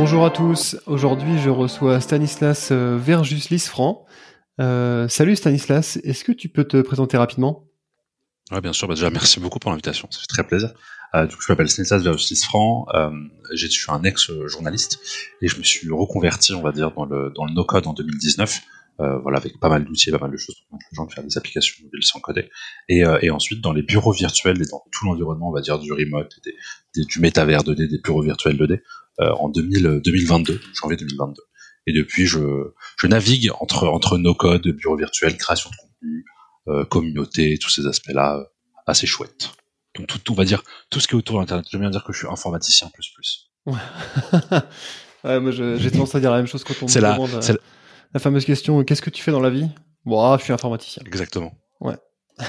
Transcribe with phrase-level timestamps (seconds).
[0.00, 0.76] Bonjour à tous.
[0.86, 4.06] Aujourd'hui, je reçois Stanislas euh, Verjus Lisfranc.
[4.60, 5.98] Euh, salut Stanislas.
[6.04, 7.64] Est-ce que tu peux te présenter rapidement?
[8.52, 8.86] Oui, bien sûr.
[8.86, 10.06] Bah, déjà, merci beaucoup pour l'invitation.
[10.12, 10.72] Ça fait très plaisir.
[11.16, 12.86] Euh, je m'appelle Stanislas Verjus Lisfranc.
[12.94, 13.10] Euh,
[13.52, 15.00] je suis un ex-journaliste
[15.42, 18.60] et je me suis reconverti, on va dire, dans le, dans le no-code en 2019.
[19.00, 21.12] Euh, voilà, avec pas mal d'outils, pas mal de choses pour permettre aux gens de
[21.12, 22.50] faire des applications mobiles sans coder.
[22.88, 25.78] Et, euh, et ensuite, dans les bureaux virtuels et dans tout l'environnement, on va dire,
[25.78, 26.54] du remote, des,
[26.96, 28.80] des, du métavers 2D, des bureaux virtuels 2D,
[29.20, 31.40] euh, en 2000, 2022, janvier 2022.
[31.86, 32.40] Et depuis, je,
[33.00, 36.24] je navigue entre, entre no code, bureaux virtuels, création de contenu,
[36.90, 38.44] communauté, tous ces aspects-là,
[38.86, 39.52] assez chouettes.
[39.96, 41.66] Donc tout, on va dire, tout ce qui est autour de l'Internet.
[41.70, 43.50] J'aime bien dire que je suis informaticien plus plus.
[43.64, 47.56] ouais, moi j'ai tendance à dire la même chose quand on me la, demande euh,
[48.12, 48.20] la...
[48.20, 49.68] fameuse question qu'est-ce que tu fais dans la vie?
[50.04, 51.02] Bon, ah, je suis informaticien.
[51.06, 51.52] Exactement.
[51.80, 51.96] Ouais.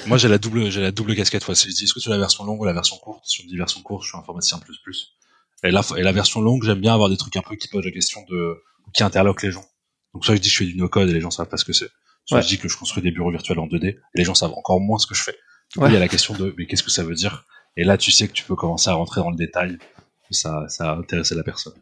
[0.05, 1.47] Moi j'ai la double j'ai la double casquette.
[1.47, 1.53] Ouais.
[1.53, 3.25] Est-ce que tu as la version longue ou la version courte?
[3.25, 5.15] Sur une version courte, je suis informaticien plus plus.
[5.63, 7.83] Et la, et la version longue, j'aime bien avoir des trucs un peu qui posent
[7.83, 8.61] la question de
[8.93, 9.65] qui interloquent les gens.
[10.13, 11.65] Donc soit je dis que je fais du no-code et les gens savent pas ce
[11.65, 11.89] que c'est.
[12.25, 12.43] Soit Ouais.
[12.43, 14.79] je dis que je construis des bureaux virtuels en 2D et les gens savent encore
[14.79, 15.35] moins ce que je fais.
[15.73, 17.45] Du coup, il y a la question de mais qu'est-ce que ça veut dire?
[17.75, 19.77] Et là, tu sais que tu peux commencer à rentrer dans le détail.
[20.31, 21.73] Ça, ça a intéressé la personne.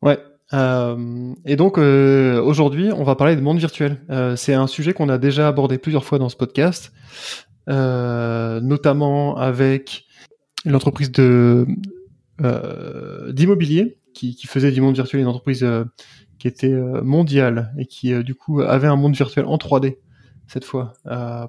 [0.00, 0.18] Ouais.
[0.54, 4.00] Euh, et donc euh, aujourd'hui, on va parler de monde virtuel.
[4.10, 6.92] Euh, c'est un sujet qu'on a déjà abordé plusieurs fois dans ce podcast,
[7.68, 10.06] euh, notamment avec
[10.64, 11.66] l'entreprise de
[12.40, 15.66] euh, d'immobilier qui, qui faisait du monde virtuel, une entreprise
[16.38, 19.98] qui était mondiale et qui du coup avait un monde virtuel en 3D
[20.46, 20.94] cette fois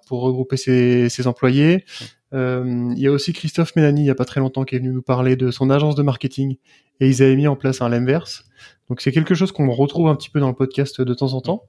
[0.08, 1.86] pour regrouper ses, ses employés.
[2.34, 4.79] Euh, il y a aussi Christophe Mélanie, il y a pas très longtemps, qui est
[4.79, 6.57] venu nous parler de son agence de marketing
[7.00, 8.45] et ils avaient mis en place un Lemverse.
[8.90, 11.41] Donc c'est quelque chose qu'on retrouve un petit peu dans le podcast de temps en
[11.41, 11.63] temps.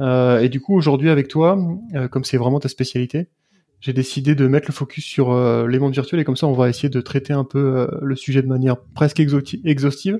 [0.00, 1.58] Euh, et du coup aujourd'hui avec toi,
[1.94, 3.28] euh, comme c'est vraiment ta spécialité,
[3.80, 6.52] j'ai décidé de mettre le focus sur euh, les mondes virtuels et comme ça on
[6.52, 10.18] va essayer de traiter un peu euh, le sujet de manière presque exhaustive,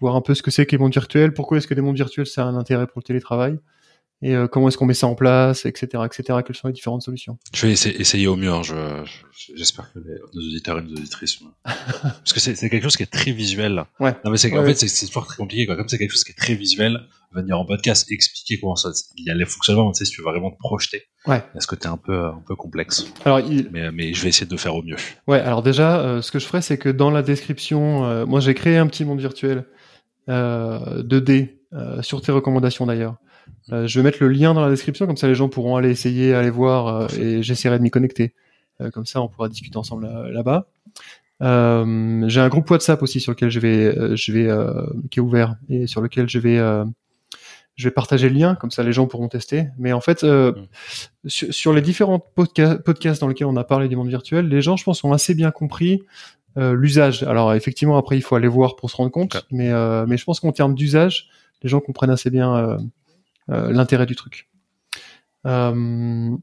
[0.00, 1.96] voir un peu ce que c'est que les mondes virtuels, pourquoi est-ce que les mondes
[1.96, 3.58] virtuels ça un intérêt pour le télétravail
[4.20, 6.40] et euh, comment est-ce qu'on met ça en place, etc., etc.
[6.44, 7.38] Quelles sont les différentes solutions.
[7.54, 8.50] Je vais essayer, essayer au mieux.
[8.52, 8.62] hein.
[8.62, 8.74] Je,
[9.04, 12.96] je- j'espère que les, nos auditeurs et nos auditrices, parce que c'est, c'est quelque chose
[12.96, 13.84] qui est très visuel.
[14.00, 14.14] Ouais.
[14.24, 14.68] Non mais c'est, Ouais, en ouais.
[14.68, 15.76] fait c'est, c'est toujours très compliqué quoi.
[15.76, 17.00] Comme c'est quelque chose qui est très visuel,
[17.32, 19.92] venir en podcast expliquer comment ça, il y a les fonctionnements.
[19.92, 21.04] Tu sais, si tu veux vraiment te projeter.
[21.26, 21.42] Ouais.
[21.56, 23.06] Est-ce que t'es un peu, un peu complexe?
[23.24, 24.96] Alors il, Mais, mais je vais essayer de faire au mieux.
[25.26, 28.40] Ouais, alors déjà, euh, ce que je ferai, c'est que dans la description, euh, moi
[28.40, 29.64] j'ai créé un petit monde virtuel
[30.28, 33.16] euh, 2D euh, sur tes recommandations d'ailleurs.
[33.72, 35.90] Euh, je vais mettre le lien dans la description, comme ça les gens pourront aller
[35.90, 38.34] essayer, aller voir, euh, et j'essaierai de m'y connecter.
[38.80, 40.66] Euh, comme ça, on pourra discuter ensemble là- là-bas.
[41.40, 44.48] J'ai un groupe WhatsApp aussi sur lequel je vais, je vais,
[45.10, 46.58] qui est ouvert et sur lequel je vais,
[47.76, 49.68] je vais partager le lien, comme ça les gens pourront tester.
[49.78, 51.28] Mais en fait, euh, Mm.
[51.28, 54.62] sur, sur les différents podca- podcasts dans lesquels on a parlé du monde virtuel, les
[54.62, 56.02] gens, je pense, ont assez bien compris
[56.56, 57.22] euh, l'usage.
[57.22, 60.24] Alors effectivement, après, il faut aller voir pour se rendre compte, mais, euh, mais je
[60.24, 61.28] pense qu'en termes d'usage,
[61.62, 62.78] les gens comprennent assez bien
[63.48, 64.48] l'intérêt du truc.
[65.46, 66.36] Euh.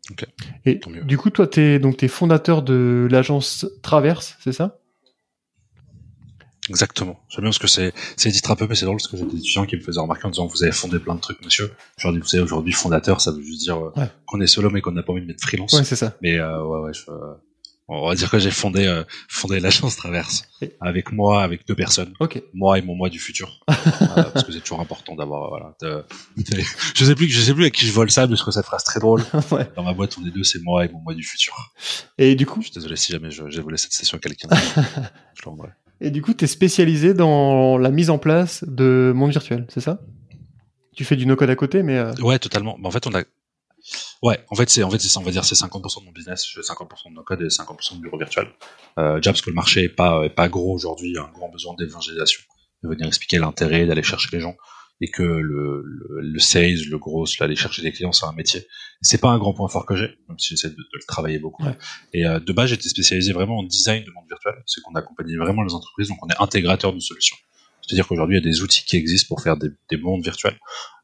[0.66, 4.80] Et du coup, toi, t'es donc t'es fondateur de l'agence Traverse, c'est ça?
[6.70, 7.20] Exactement.
[7.30, 9.26] J'aime bien parce que c'est, c'est titre un peu, mais c'est drôle parce que j'ai
[9.26, 11.72] des étudiants qui me faisaient remarquer en disant vous avez fondé plein de trucs, monsieur.
[11.98, 14.10] Je leur dis, vous savez, aujourd'hui, fondateur, ça veut juste dire euh, Ouais.
[14.26, 15.74] qu'on est solo mais qu'on n'a pas envie de mettre freelance.
[15.74, 16.16] Ouais, c'est ça.
[16.24, 17.04] Mais euh, ouais, ouais, je,
[17.88, 20.44] on va dire que j'ai fondé, euh, fondé l'agence Traverse
[20.82, 22.14] avec moi, avec deux personnes,
[22.54, 23.60] moi et mon moi du futur,
[24.18, 25.76] Euh, parce que c'est toujours important d'avoir, euh, voilà.
[25.82, 26.62] de- de-
[26.96, 28.84] je sais plus, je sais plus à qui je vole ça, parce que cette phrase
[28.84, 29.24] très drôle.
[29.52, 29.70] ouais.
[29.76, 31.74] Dans ma boîte, on est deux, c'est moi et mon moi du futur.
[32.18, 34.48] Et du coup, Je suis désolé si jamais je- j'ai volé cette session à quelqu'un.
[35.36, 35.70] je le rendrai.
[36.02, 40.00] et du coup, t'es spécialisé dans la mise en place de monde virtuel, c'est ça?
[40.96, 42.78] Tu fais du no-code à côté, mais euh, Ouais, totalement.
[42.80, 43.22] Mais en fait, on a.
[44.22, 45.20] Ouais, en fait, c'est en fait ça.
[45.20, 47.48] On va dire c'est 50% de mon business, je fais 50% de nos codes et
[47.48, 48.48] 50% de bureau virtuel.
[49.00, 51.24] Euh, déjà parce que le marché est pas est pas gros aujourd'hui, il y a
[51.24, 52.42] un grand besoin d'évangélisation,
[52.84, 54.56] de venir expliquer l'intérêt d'aller chercher les gens
[55.02, 58.66] et que le le, le sales, le gros, aller chercher des clients, c'est un métier.
[59.02, 61.40] C'est pas un grand point fort que j'ai, même si j'essaie de, de le travailler
[61.40, 61.64] beaucoup.
[61.64, 61.78] Ouais.
[62.14, 65.38] Et euh, de base, j'étais spécialisé vraiment en design de monde virtuel, c'est qu'on accompagne
[65.38, 67.38] vraiment les entreprises, donc on est intégrateur de solutions.
[67.82, 70.58] C'est-à-dire qu'aujourd'hui, il y a des outils qui existent pour faire des, des mondes virtuels.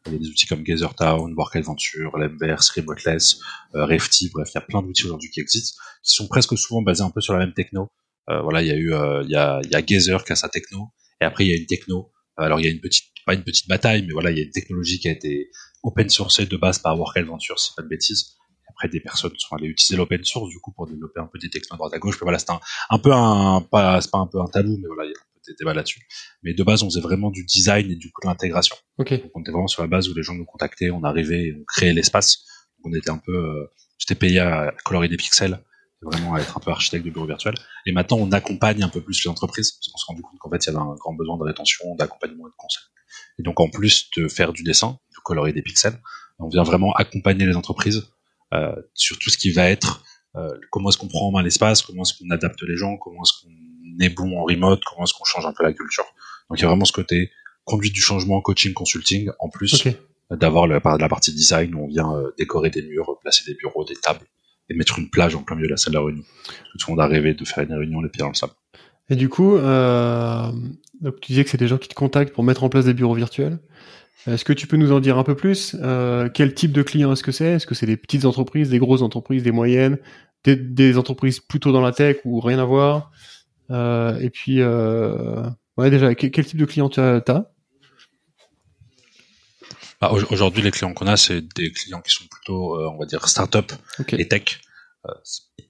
[0.07, 3.39] Il y a des outils comme GazerTown, Workadventure, Lemverse, Remoteless,
[3.75, 6.81] euh, Refty, bref, il y a plein d'outils aujourd'hui qui existent, qui sont presque souvent
[6.81, 7.89] basés un peu sur la même techno.
[8.29, 10.31] Euh, voilà, il y a eu, euh, il y a, il y a Gazer qui
[10.31, 10.89] a sa techno,
[11.21, 12.11] Et après, il y a une techno.
[12.37, 14.43] Alors, il y a une petite, pas une petite bataille, mais voilà, il y a
[14.43, 15.51] une technologie qui a été
[15.83, 18.37] open sourcée de base par Work Adventure, si pas de bêtises.
[18.69, 21.49] Après, des personnes sont allées utiliser l'open source, du coup, pour développer un peu des
[21.49, 22.15] technos à droite à gauche.
[22.15, 25.11] Mais voilà, c'est un, peu un, pas, c'est pas un peu un tabou, mais voilà,
[25.59, 26.01] débats là-dessus.
[26.43, 28.75] Mais de base, on faisait vraiment du design et du coup de l'intégration.
[29.23, 31.63] Donc, on était vraiment sur la base où les gens nous contactaient, on arrivait, on
[31.65, 32.45] créait l'espace.
[32.83, 35.59] On était un peu, euh, j'étais payé à colorer des pixels,
[36.01, 37.55] vraiment à être un peu architecte de bureau virtuel.
[37.85, 40.49] Et maintenant, on accompagne un peu plus les entreprises, parce qu'on s'est rendu compte qu'en
[40.49, 42.83] fait, il y avait un grand besoin de rétention, d'accompagnement et de conseil.
[43.39, 45.99] Et donc, en plus de faire du dessin, de colorer des pixels,
[46.39, 48.09] on vient vraiment accompagner les entreprises
[48.53, 50.03] euh, sur tout ce qui va être
[50.69, 53.41] comment est-ce qu'on prend en main l'espace, comment est-ce qu'on adapte les gens, comment est-ce
[53.41, 56.05] qu'on est bon en remote, comment est-ce qu'on change un peu la culture.
[56.49, 57.31] Donc il y a vraiment ce côté
[57.65, 59.87] conduite du changement, coaching, consulting, en plus
[60.29, 63.83] d'avoir la, la partie design où on vient euh, décorer des murs, placer des bureaux,
[63.83, 64.25] des tables
[64.69, 66.23] et mettre une plage en plein milieu de la salle de réunion.
[66.79, 68.53] Tout le monde a rêvé de faire une réunion les pieds dans le sable.
[69.09, 70.51] Et du coup, euh,
[71.01, 72.93] donc tu disais que c'est des gens qui te contactent pour mettre en place des
[72.93, 73.59] bureaux virtuels.
[74.27, 75.75] Est-ce que tu peux nous en dire un peu plus?
[75.81, 77.53] Euh, Quel type de client est-ce que c'est?
[77.53, 79.97] Est-ce que c'est des petites entreprises, des grosses entreprises, des moyennes,
[80.43, 83.11] des, des entreprises plutôt dans la tech ou rien à voir?
[83.71, 85.43] Euh, Et puis, euh,
[85.77, 87.21] ouais, déjà, quel, quel type de client tu as,
[89.99, 93.05] Bah, au- Aujourd'hui, les clients qu'on a, c'est des clients qui sont plutôt, on va
[93.05, 93.71] dire, start-up
[94.19, 94.61] et tech,
[95.07, 95.11] euh,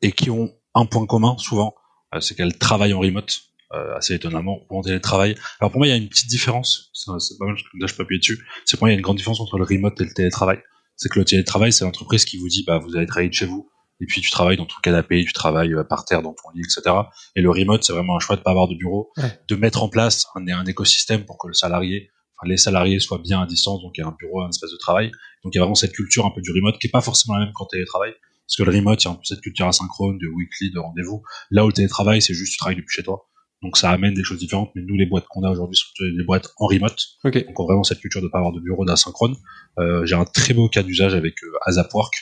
[0.01, 1.75] et qui ont un point commun souvent,
[2.19, 3.41] c'est qu'elles travaillent en remote,
[3.73, 5.35] euh, assez étonnamment, ou en télétravail.
[5.59, 8.03] Alors pour moi, il y a une petite différence, c'est pas mal là je peux
[8.03, 10.05] appuyer dessus, c'est pour moi il y a une grande différence entre le remote et
[10.05, 10.59] le télétravail.
[10.97, 13.45] C'est que le télétravail, c'est l'entreprise qui vous dit, bah vous allez travailler de chez
[13.45, 13.69] vous,
[14.01, 16.61] et puis tu travailles dans ton canapé, tu travailles euh, par terre dans ton lit,
[16.61, 16.95] etc.
[17.35, 19.39] Et le remote, c'est vraiment un choix de pas avoir de bureau, Ouais.
[19.47, 23.19] de mettre en place un, un écosystème pour que le salarié, enfin les salariés soient
[23.19, 25.11] bien à distance, donc il y a un bureau, un espace de travail.
[25.43, 27.35] Donc il y a vraiment cette culture un peu du remote qui est pas forcément
[27.37, 28.13] la même qu'en télétravail.
[28.45, 30.79] Parce que le remote, il y a un peu cette culture asynchrone, de weekly, de
[30.79, 31.23] rendez-vous.
[31.51, 33.27] Là où le télétravail, c'est juste tu travailles depuis chez toi.
[33.61, 36.23] Donc ça amène des choses différentes, mais nous, les boîtes qu'on a aujourd'hui sont des
[36.23, 36.97] boîtes en remote.
[37.23, 37.45] Ok.
[37.45, 39.35] Donc on a vraiment cette culture de pas avoir de bureau d'asynchrone.
[39.77, 42.13] Euh, J'ai un très beau cas d'usage avec euh, Azapwork,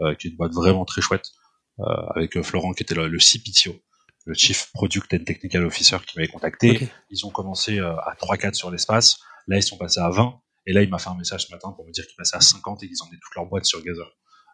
[0.00, 1.28] euh, qui est une boîte vraiment très chouette,
[1.80, 1.84] euh,
[2.14, 3.76] avec euh, Florent qui était le, le CPTO,
[4.24, 6.70] le Chief Product and Technical Officer qui m'avait contacté.
[6.70, 6.88] Ok.
[7.10, 9.18] Ils ont commencé à 3-4 sur l'espace.
[9.48, 10.40] Là, ils sont passés à 20.
[10.66, 12.40] Et là, il m'a fait un message ce matin pour me dire qu'ils passaient à
[12.40, 14.10] 50 et qu'ils emmenaient toute leur boîte sur Gazer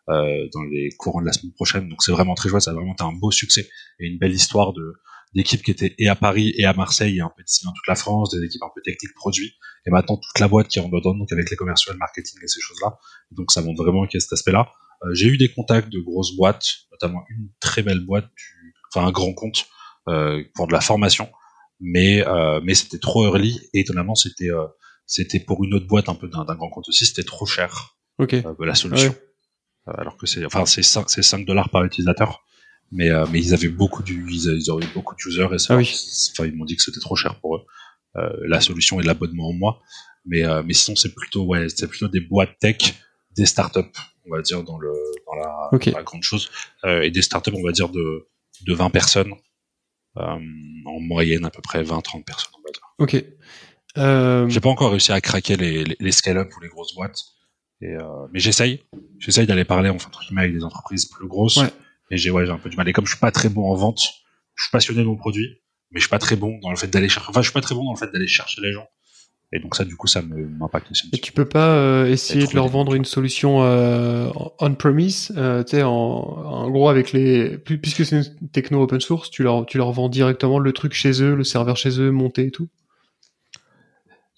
[0.08, 1.88] dans les courants de la semaine prochaine.
[1.88, 2.62] Donc c'est vraiment très chouette.
[2.62, 3.68] Ça a vraiment été un beau succès
[4.00, 4.92] et une belle histoire de
[5.34, 7.87] d'équipes qui étaient et à Paris et à Marseille et un peu d'ici dans toute
[7.88, 9.55] la France, des équipes un peu techniques produits.
[9.87, 12.46] Et maintenant, toute la boîte qui rentre dedans, donc avec les commerciaux, le marketing et
[12.49, 12.99] ces choses-là.
[13.31, 14.70] Donc ça montre vraiment qu'il y a cet aspect-là.
[15.05, 19.06] Euh, J'ai eu des contacts de grosses boîtes, notamment une très belle boîte, du, enfin
[19.06, 19.67] un grand compte
[20.08, 21.31] euh, pour de la formation,
[21.81, 24.67] mais euh, mais c'était trop early et étonnamment c'était euh,
[25.06, 28.34] c'était pour une autre boîte un peu d'un grand compte aussi, c'était trop cher Ok.
[28.34, 29.14] euh, la solution.
[29.88, 32.44] Euh, alors que c'est enfin c'est 5 c'est 5 dollars par utilisateur.
[32.94, 35.58] Mais euh, mais ils avaient beaucoup du ils, ils auraient eu beaucoup de users et
[35.58, 35.90] ça Ah oui.
[36.32, 37.62] enfin ils m'ont dit que c'était trop cher pour eux.
[38.16, 39.80] Euh, la solution est l'abonnement en mois.
[40.26, 42.76] Mais euh, mais sinon c'est plutôt ouais, c'est plutôt des boîtes tech,
[43.36, 43.80] des startups,
[44.26, 44.92] on va dire dans le
[45.26, 45.90] dans la, Ok.
[45.90, 46.50] dans la grande chose
[46.84, 48.28] euh, et des startups on va dire de
[48.66, 49.32] de 20 personnes.
[50.18, 50.36] Euh,
[50.84, 52.82] en moyenne à peu près 20-30 personnes on va dire.
[52.98, 53.24] Ok.
[53.96, 57.18] Euh, J'ai pas encore réussi à craquer les, les, les scale-up ou les grosses boîtes.
[57.80, 58.82] Et, euh, mais j'essaye.
[59.18, 61.56] J'essaye d'aller parler enfin, entre guillemets, avec des entreprises plus grosses.
[61.56, 61.70] Ouais.
[62.12, 62.88] Et j'ai ouais, j'ai un peu du mal.
[62.88, 64.02] Et comme je suis pas très bon en vente,
[64.54, 65.48] je suis passionné de mon produit,
[65.90, 67.28] mais je suis pas très bon dans le fait d'aller chercher.
[67.31, 68.86] Enfin, je suis pas très bon dans le fait d'aller chercher les gens.
[69.54, 72.46] Et donc ça, du coup, ça me m'impacte aussi Et tu peux pas euh, essayer
[72.46, 77.58] de leur vendre une solution euh, on-premise, euh, tu sais, en, en gros avec les,
[77.58, 80.94] pu- puisque c'est une techno open source, tu leur, tu leur vends directement le truc
[80.94, 82.69] chez eux, le serveur chez eux, monté et tout?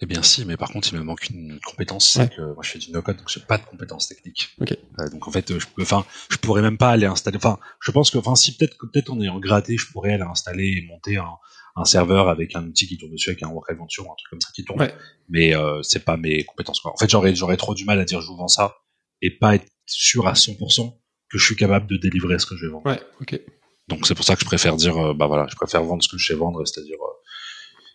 [0.00, 2.24] Eh bien si, mais par contre, il me manque une compétence, Ouais.
[2.24, 4.50] c'est que moi je fais du no-code, donc j'ai pas de compétences techniques.
[4.60, 4.76] Ok.
[4.98, 7.36] Euh, donc en fait, je peux, enfin, je pourrais même pas aller installer.
[7.36, 10.82] Enfin, je pense que, enfin, si peut-être peut-être en ayant gratté, je pourrais aller installer
[10.82, 11.30] et monter un,
[11.76, 14.40] un serveur avec un outil qui tourne dessus, avec un work adventure, un truc comme
[14.40, 14.80] ça qui tourne.
[14.80, 14.94] Ouais.
[15.28, 16.80] Mais euh, c'est pas mes compétences.
[16.80, 16.92] Quoi.
[16.92, 18.76] En fait, j'aurais j'aurais trop du mal à dire je vous vends ça
[19.22, 20.98] et pas être sûr à 100%
[21.30, 22.86] que je suis capable de délivrer ce que je vais vendre.
[22.86, 23.40] Ouais, ok.
[23.88, 26.08] Donc c'est pour ça que je préfère dire, euh, bah voilà, je préfère vendre ce
[26.08, 27.13] que je sais vendre, c'est-à-dire euh,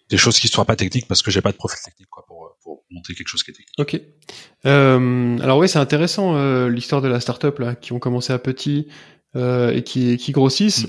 [0.09, 2.45] des choses qui soient pas techniques parce que j'ai pas de profil technique quoi pour
[2.45, 3.75] euh, pour monter quelque chose qui est technique.
[3.77, 4.01] Ok.
[4.65, 8.39] Euh, alors oui, c'est intéressant euh, l'histoire de la startup là, qui ont commencé à
[8.39, 8.87] petit
[9.35, 10.87] euh, et qui, qui grossissent.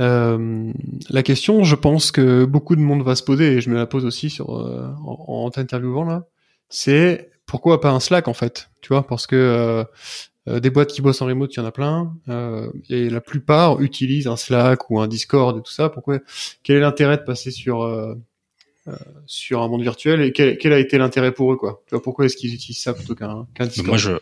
[0.00, 0.72] Euh,
[1.10, 3.86] la question, je pense que beaucoup de monde va se poser, et je me la
[3.86, 6.26] pose aussi sur euh, en, en t'interviewant là,
[6.68, 9.84] c'est pourquoi pas un Slack en fait, tu vois, parce que
[10.46, 13.80] des boîtes qui bossent en remote, il y en a plein, euh, et la plupart
[13.80, 15.88] utilisent un Slack ou un Discord et tout ça.
[15.88, 16.18] Pourquoi
[16.62, 18.14] Quel est l'intérêt de passer sur euh,
[19.26, 21.82] sur un monde virtuel et quel, quel a été l'intérêt pour eux quoi?
[21.86, 23.88] Tu vois, Pourquoi est-ce qu'ils utilisent ça plutôt qu'un qu'un Discord?
[23.88, 24.12] Moi je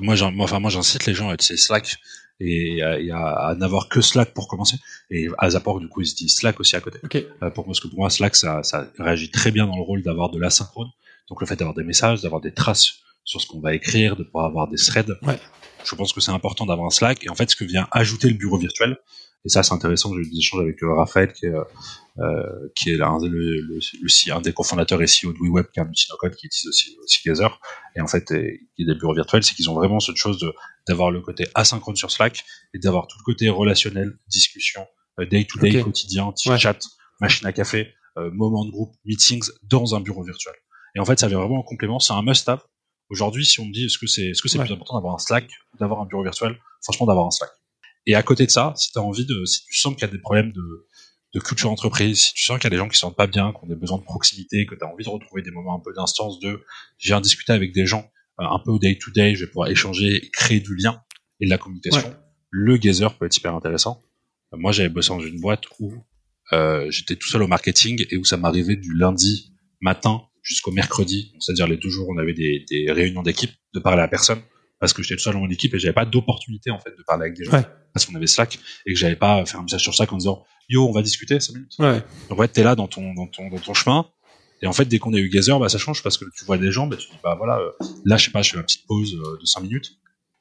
[0.00, 1.96] moi, j'en- moi, enfin, moi, j'incite les gens à utiliser Slack.
[2.40, 4.76] et, à, n'avoir que Slack pour commencer.
[5.10, 6.98] Et à Zapor, du coup, ils utilisent Slack aussi à côté.
[7.14, 9.82] Euh, pour moi, parce que pour moi, Slack, ça, ça réagit très bien dans le
[9.82, 10.88] rôle d'avoir de l'asynchrone.
[11.28, 12.94] Donc le fait d'avoir des messages, d'avoir des traces
[13.24, 15.16] sur ce qu'on va écrire, de pouvoir avoir des threads.
[15.22, 15.38] Ouais.
[15.84, 17.24] Je pense que c'est important d'avoir un Slack.
[17.24, 18.98] Et en fait, ce que vient ajouter le bureau virtuel,
[19.44, 20.12] et ça, c'est intéressant.
[20.14, 21.52] J'ai eu des échanges avec euh, Raphaël, qui est,
[22.18, 25.82] euh, qui est un, le, le, un des cofondateurs et CEO de WeWeb, qui est
[25.82, 27.60] un outil no-code qui utilise aussi, aussi Gazer.
[27.96, 30.44] Et en fait, qui est des bureaux virtuels, c'est qu'ils ont vraiment cette chose
[30.88, 34.86] d'avoir le côté asynchrone sur Slack et d'avoir tout le côté relationnel, discussion,
[35.26, 36.78] day-to-day, euh, quotidien, chat,
[37.20, 40.54] machine à café, euh, moment de groupe, meetings dans un bureau virtuel.
[40.94, 41.98] Et en fait, ça vient vraiment en complément.
[42.00, 42.62] C'est un must-have.
[43.10, 45.18] Aujourd'hui, si on me dit est-ce que c'est est-ce que c'est plus important d'avoir un
[45.18, 47.50] Slack d'avoir un bureau virtuel, franchement, d'avoir un Slack.
[48.08, 50.08] Et à côté de ça, si tu as envie de, si tu sens qu'il y
[50.08, 50.86] a des problèmes de,
[51.34, 53.26] de culture entreprise, si tu sens qu'il y a des gens qui se sentent pas
[53.26, 55.76] bien, qui ont des besoins de proximité, que tu as envie de retrouver des moments
[55.76, 56.62] un peu d'instance de,
[56.96, 58.10] j'ai viens discuter avec des gens
[58.40, 61.02] euh, un peu au day to day, je vais pouvoir échanger et créer du lien
[61.40, 62.16] et de la communication.
[62.50, 64.00] Le gazer peut être hyper intéressant.
[64.54, 65.92] Euh, moi, j'avais bossé dans une boîte où
[66.54, 71.34] euh, j'étais tout seul au marketing et où ça m'arrivait du lundi matin jusqu'au mercredi,
[71.40, 74.40] c'est-à-dire les deux jours où on avait des, des réunions d'équipe, de parler à personne
[74.80, 77.02] parce que j'étais tout seul dans mon équipe et j'avais pas d'opportunité en fait de
[77.02, 79.82] parler avec des gens parce qu'on avait Slack et que j'avais pas fait un message
[79.82, 81.74] sur Slack en disant yo on va discuter 5 minutes.
[81.78, 82.02] Ouais.
[82.28, 84.06] Donc ouais t'es là dans ton dans ton dans ton chemin
[84.62, 86.58] et en fait dès qu'on a eu Gazer bah ça change parce que tu vois
[86.58, 87.70] des gens bah tu dis bah voilà euh,
[88.04, 89.92] là je sais pas je fais ma petite pause euh, de 5 minutes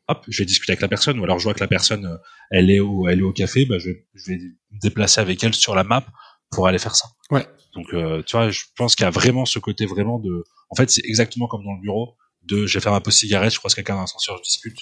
[0.07, 2.17] hop je vais discuter avec la personne ou alors je vois que la personne euh,
[2.51, 5.43] elle est au elle est au café bah je vais je vais me déplacer avec
[5.43, 6.05] elle sur la map
[6.49, 7.09] pour aller faire ça.
[7.29, 7.45] Ouais.
[7.75, 7.87] Donc
[8.25, 11.03] tu vois je pense qu'il y a vraiment ce côté vraiment de en fait c'est
[11.03, 12.15] exactement comme dans le bureau
[12.47, 14.79] de je vais faire ma pause cigarette, je croise quelqu'un dans l'ascenseur, je discute.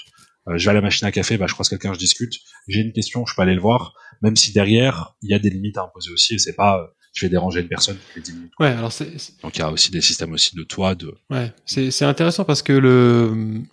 [0.47, 2.33] Euh, je vais à la machine à café, bah, je croise quelqu'un, je discute.
[2.67, 5.49] J'ai une question, je peux aller le voir, même si derrière, il y a des
[5.49, 8.33] limites à imposer aussi, et c'est pas, euh, je vais déranger une personne les 10
[8.33, 8.51] minutes.
[8.59, 11.13] Ouais, alors c'est, Donc il y a aussi des systèmes aussi de toi, de.
[11.29, 13.63] Ouais, c'est, c'est intéressant parce que le,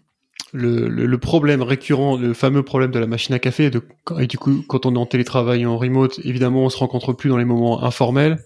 [0.53, 3.83] le, le, problème récurrent, le fameux problème de la machine à café, de,
[4.19, 7.29] et du coup, quand on est en télétravail en remote, évidemment, on se rencontre plus
[7.29, 8.43] dans les moments informels.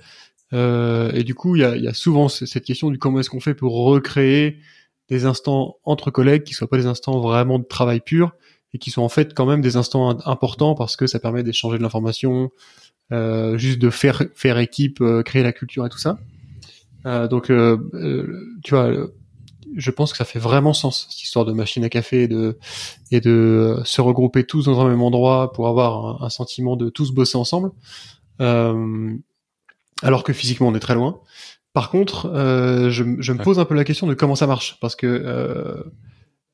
[0.53, 3.31] Euh, et du coup, il y a, y a, souvent cette question du comment est-ce
[3.31, 4.59] qu'on fait pour recréer
[5.09, 8.33] des instants entre collègues qui soient pas des instants vraiment de travail pur
[8.75, 11.79] et qui sont en fait quand même des instants importants parce que ça permet d'échanger
[11.79, 12.51] de l'information,
[13.13, 16.19] euh, juste de faire faire équipe, euh, créer la culture et tout ça.
[17.07, 17.79] Euh, donc, euh,
[18.65, 18.91] tu vois,
[19.77, 22.59] je pense que ça fait vraiment sens cette histoire de machine à café et de
[23.13, 26.89] et de se regrouper tous dans un même endroit pour avoir un, un sentiment de
[26.91, 27.71] tous bosser ensemble.
[30.03, 31.21] alors que physiquement on est très loin.
[31.77, 34.97] Par contre, euh, je, me pose un peu la question de comment ça marche, parce
[34.97, 35.83] que euh,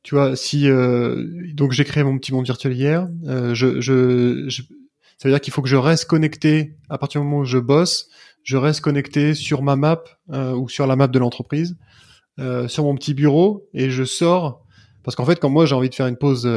[0.02, 1.24] tu vois, si euh,
[1.54, 5.62] donc j'ai créé mon petit monde virtuel hier, je, je, ça veut dire qu'il faut
[5.62, 8.08] que je reste connecté à partir du moment où je bosse,
[8.42, 11.76] je reste connecté sur ma map ou sur la map de l'entreprise,
[12.66, 14.66] sur mon petit bureau, et je sors
[15.04, 16.50] parce qu'en fait, quand moi j'ai envie de faire une pause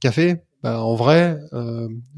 [0.00, 1.38] café, bah, en vrai,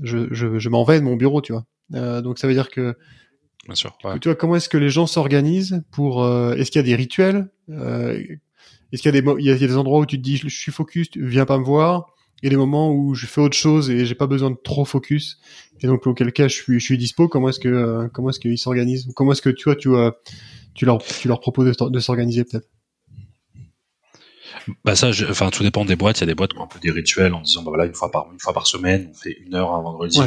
[0.03, 2.23] je, je, je m'en vais de mon bureau, tu vois.
[2.23, 2.97] donc ça veut dire que
[3.71, 3.97] Bien sûr.
[4.21, 6.97] Tu vois, comment est-ce que les gens s'organisent pour euh, Est-ce qu'il y a des
[6.97, 8.21] rituels euh,
[8.91, 10.49] Est-ce qu'il y a des il y a, des endroits où tu te dis je
[10.49, 12.13] suis focus, tu viens pas me voir
[12.43, 14.57] Il y a des moments où je fais autre chose et j'ai pas besoin de
[14.57, 15.39] trop focus.
[15.83, 17.29] Et donc auquel cas je suis je suis dispo.
[17.29, 19.09] Comment est-ce que euh, comment est-ce qu'ils s'organisent?
[19.15, 19.91] Comment est-ce que tu vois tu
[20.75, 22.67] tu leur tu leur proposes de s'organiser peut-être?
[24.85, 26.19] Bah ça, enfin tout dépend des boîtes.
[26.19, 27.87] Il y a des boîtes qui ont un peu des rituels en disant bah voilà
[27.87, 30.21] une fois par une fois par semaine, on fait une heure un vendredi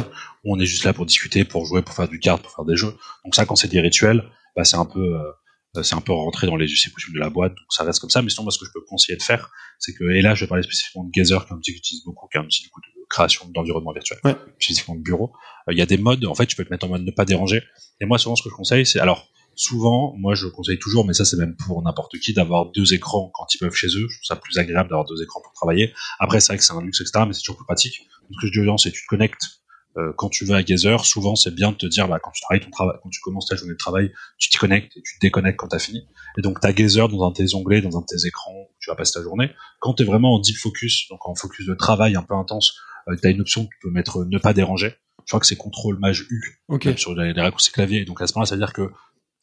[0.44, 2.64] où on est juste là pour discuter, pour jouer, pour faire du carte, pour faire
[2.64, 2.94] des jeux.
[3.24, 4.24] Donc ça, quand c'est des rituels,
[4.56, 7.18] bah c'est un peu euh, c'est un peu rentré dans les us et coutumes de
[7.18, 8.22] la boîte, donc ça reste comme ça.
[8.22, 10.44] Mais sinon, moi, ce que je peux conseiller de faire, c'est que et là, je
[10.44, 12.44] vais parler spécifiquement de Gazer, qui est un outil que j'utilise beaucoup, qui est un
[12.44, 14.36] outil du coup de création d'environnement virtuel, ouais.
[14.60, 15.32] spécifiquement de bureau.
[15.68, 16.24] Euh, il y a des modes.
[16.26, 17.62] En fait, tu peux te mettre en mode ne pas déranger.
[18.00, 21.14] Et moi, souvent, ce que je conseille, c'est alors souvent, moi je conseille toujours, mais
[21.14, 24.06] ça c'est même pour n'importe qui, d'avoir deux écrans quand ils peuvent chez eux.
[24.08, 25.92] Je trouve ça plus agréable d'avoir deux écrans pour travailler.
[26.18, 28.00] Après, c'est vrai que c'est un luxe, etc., mais c'est toujours plus pratique.
[28.22, 29.60] Donc, ce que je dis aux gens, c'est tu te connectes
[29.96, 31.04] euh, quand tu vas à Gazer.
[31.04, 33.46] Souvent, c'est bien de te dire, bah, quand tu travailles ton travail, quand tu commences
[33.46, 36.06] ta journée de travail, tu t'y connectes et tu te déconnectes quand t'as fini.
[36.38, 38.68] Et donc, t'as Gazer dans un de tes onglets, dans un de tes écrans où
[38.80, 39.50] tu vas passer ta journée.
[39.80, 42.74] Quand t'es vraiment en deep focus, donc en focus de travail un peu intense,
[43.08, 44.94] euh, t'as une option, tu peux mettre ne pas déranger.
[45.26, 46.60] Je crois que c'est contrôle maj U
[46.96, 48.04] sur les, les raccourcis clavier.
[48.04, 48.90] Donc à ce moment-là, ça veut dire que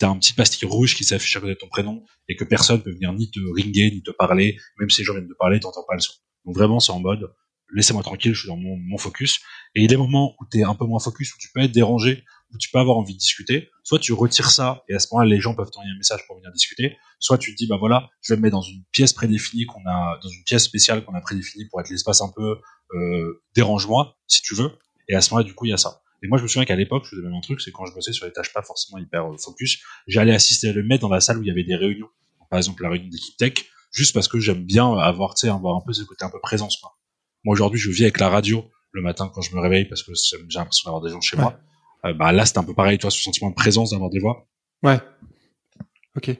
[0.01, 2.81] t'as un petit pastille rouge qui s'affiche à côté de ton prénom et que personne
[2.81, 5.59] peut venir ni te ringuer, ni te parler, même si les gens viennent te parler,
[5.59, 6.13] t'entends pas le son.
[6.45, 7.31] Donc vraiment, c'est en mode,
[7.71, 9.39] laissez-moi tranquille, je suis dans mon, focus.
[9.75, 12.57] Et des moments où t'es un peu moins focus, où tu peux être dérangé, où
[12.57, 13.69] tu peux avoir envie de discuter.
[13.83, 16.35] Soit tu retires ça, et à ce moment-là, les gens peuvent t'envoyer un message pour
[16.37, 16.97] venir discuter.
[17.19, 19.85] Soit tu te dis, bah voilà, je vais me mettre dans une pièce prédéfinie qu'on
[19.85, 22.59] a, dans une pièce spéciale qu'on a prédéfinie pour être l'espace un peu,
[22.95, 24.71] euh, dérange-moi, si tu veux.
[25.07, 26.01] Et à ce moment-là, du coup, il y a ça.
[26.23, 27.93] Et moi, je me souviens qu'à l'époque, je faisais même un truc, c'est quand je
[27.93, 31.09] bossais sur des tâches pas forcément hyper euh, focus, j'allais assister à le mettre dans
[31.09, 32.09] la salle où il y avait des réunions.
[32.49, 33.53] par exemple, la réunion d'équipe tech,
[33.91, 36.39] juste parce que j'aime bien avoir, tu sais, avoir un peu ce côté un peu
[36.39, 36.97] présence, quoi.
[37.43, 40.11] Moi, aujourd'hui, je vis avec la radio le matin quand je me réveille parce que
[40.15, 41.59] j'ai l'impression d'avoir des gens chez moi.
[42.05, 44.19] Euh, bah là, c'est un peu pareil, tu vois, ce sentiment de présence d'avoir des
[44.19, 44.47] voix.
[44.83, 44.99] Ouais.
[46.15, 46.35] Ok.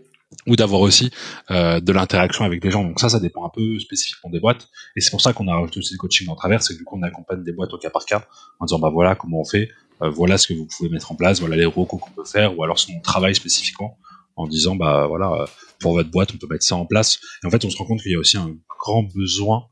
[0.48, 1.12] Ou d'avoir aussi
[1.52, 2.84] euh, de l'interaction avec des gens.
[2.84, 4.70] Donc ça, ça dépend un peu spécifiquement des boîtes.
[4.96, 6.86] Et c'est pour ça qu'on a rajouté aussi le coaching en travers, c'est que du
[6.86, 8.26] coup, on accompagne des boîtes au cas par cas
[8.60, 9.70] en disant, bah voilà comment on fait,
[10.02, 12.58] euh, voilà ce que vous pouvez mettre en place, voilà les recos qu'on peut faire,
[12.58, 13.98] ou alors son travail spécifiquement
[14.38, 15.46] en disant, bah voilà,
[15.80, 17.20] pour votre boîte, on peut mettre ça en place.
[17.44, 19.66] Et en fait, on se rend compte qu'il y a aussi un grand besoin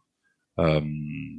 [0.60, 0.82] euh,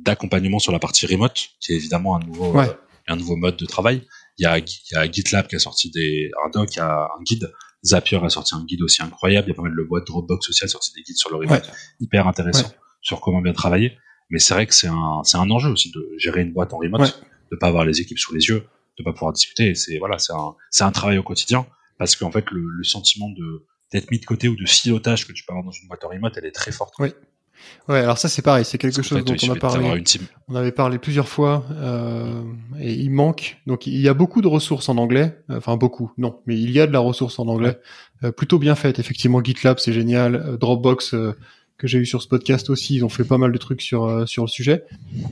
[0.02, 2.68] d'accompagnement sur la partie remote, qui est évidemment un nouveau, Ouais.
[2.68, 2.72] euh,
[3.08, 4.02] un nouveau mode de travail.
[4.38, 6.80] Il y, a, il y a GitLab qui a sorti des, un doc, il y
[6.80, 7.52] a un guide.
[7.84, 9.46] Zapier a sorti un guide aussi incroyable.
[9.48, 11.36] Il y a pas mal de boîtes Dropbox aussi a sorti des guides sur le
[11.36, 11.70] remote,
[12.00, 12.74] hyper intéressant Ouais.
[13.00, 13.96] sur comment bien travailler.
[14.30, 16.78] Mais c'est vrai que c'est un, c'est un enjeu aussi de gérer une boîte en
[16.78, 17.08] remote, Ouais.
[17.52, 18.66] de pas avoir les équipes sous les yeux,
[18.98, 19.74] de pas pouvoir discuter.
[19.74, 21.66] C'est voilà, c'est un, c'est un travail au quotidien
[21.98, 25.32] parce qu'en fait le, le sentiment de d'être mis de côté ou de silotage que
[25.32, 26.94] tu peux avoir dans une boîte en remote, elle est très forte.
[27.00, 27.12] Ouais.
[27.88, 29.88] Ouais, alors ça c'est pareil, c'est quelque Parce chose fait, dont on a parlé.
[29.96, 30.22] une team.
[30.48, 32.42] On avait parlé plusieurs fois euh,
[32.80, 33.58] et il manque.
[33.66, 35.36] Donc il y a beaucoup de ressources en anglais.
[35.48, 37.78] Enfin beaucoup, non, mais il y a de la ressource en anglais,
[38.24, 38.98] euh, plutôt bien faite.
[38.98, 40.34] Effectivement, GitLab c'est génial.
[40.36, 41.36] Euh, Dropbox euh,
[41.78, 44.04] que j'ai eu sur ce podcast aussi, ils ont fait pas mal de trucs sur
[44.04, 44.84] euh, sur le sujet.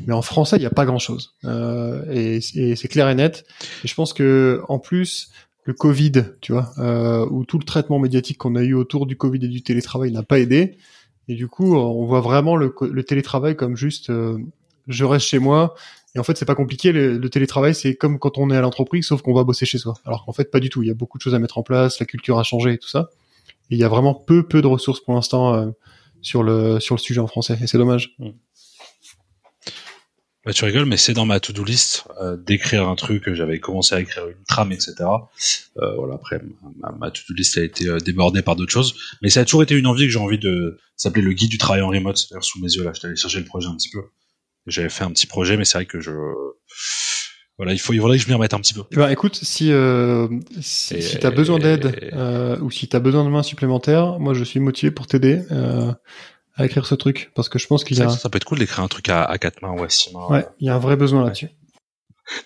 [0.07, 1.35] Mais en français, il n'y a pas grand chose.
[1.45, 3.45] Euh, et et c'est clair et net.
[3.85, 5.31] Et je pense que en plus
[5.65, 9.19] le Covid, tu vois, euh, ou tout le traitement médiatique qu'on a eu autour du
[9.19, 10.79] Covid et du télétravail n'a pas aidé.
[11.29, 14.39] Et du coup, on voit vraiment le, télétravail comme juste euh,
[14.87, 15.75] je reste chez moi.
[16.15, 16.91] Et en fait, c'est pas compliqué.
[16.93, 19.95] Le, télétravail, c'est comme quand on est à l'entreprise, sauf qu'on va bosser chez soi.
[20.07, 20.83] Alors qu'en fait, pas du tout.
[20.83, 22.79] Il y a beaucoup de choses à mettre en place, la culture a changé et
[22.79, 23.11] tout ça.
[23.71, 25.67] Et il y a vraiment peu, peu de ressources pour l'instant euh,
[26.23, 27.59] sur le sur le sujet en français.
[27.63, 28.17] Et c'est dommage.
[30.49, 33.31] Bah, tu rigoles, mais c'est dans ma to-do list euh, d'écrire un truc.
[33.35, 34.95] J'avais commencé à écrire une trame, etc.
[35.77, 36.41] Euh, voilà, après,
[36.81, 38.95] ma, ma to-do list a été euh, débordée par d'autres choses.
[39.21, 41.51] Mais ça a toujours été une envie que j'ai envie de ça s'appelait le guide
[41.51, 42.17] du travail en remote.
[42.17, 44.01] C'est-à-dire sous mes yeux, là, j'étais allé chercher le projet un petit peu.
[44.67, 46.13] J'avais fait un petit projet, mais c'est vrai que je...
[47.59, 48.85] Voilà, il, faut, il faudrait que je m'y remette un petit peu.
[48.93, 50.29] Ben, écoute, si euh,
[50.63, 54.33] si, Et- si t'as besoin d'aide euh, ou si t'as besoin de mains supplémentaires, moi
[54.33, 55.93] je suis motivé pour t'aider euh,
[56.59, 58.45] à écrire ce truc parce que je pense qu'il y a ça, ça peut être
[58.45, 60.27] cool d'écrire un truc à, à quatre mains ou à six mains.
[60.29, 61.49] ouais, il y a un vrai besoin là-dessus.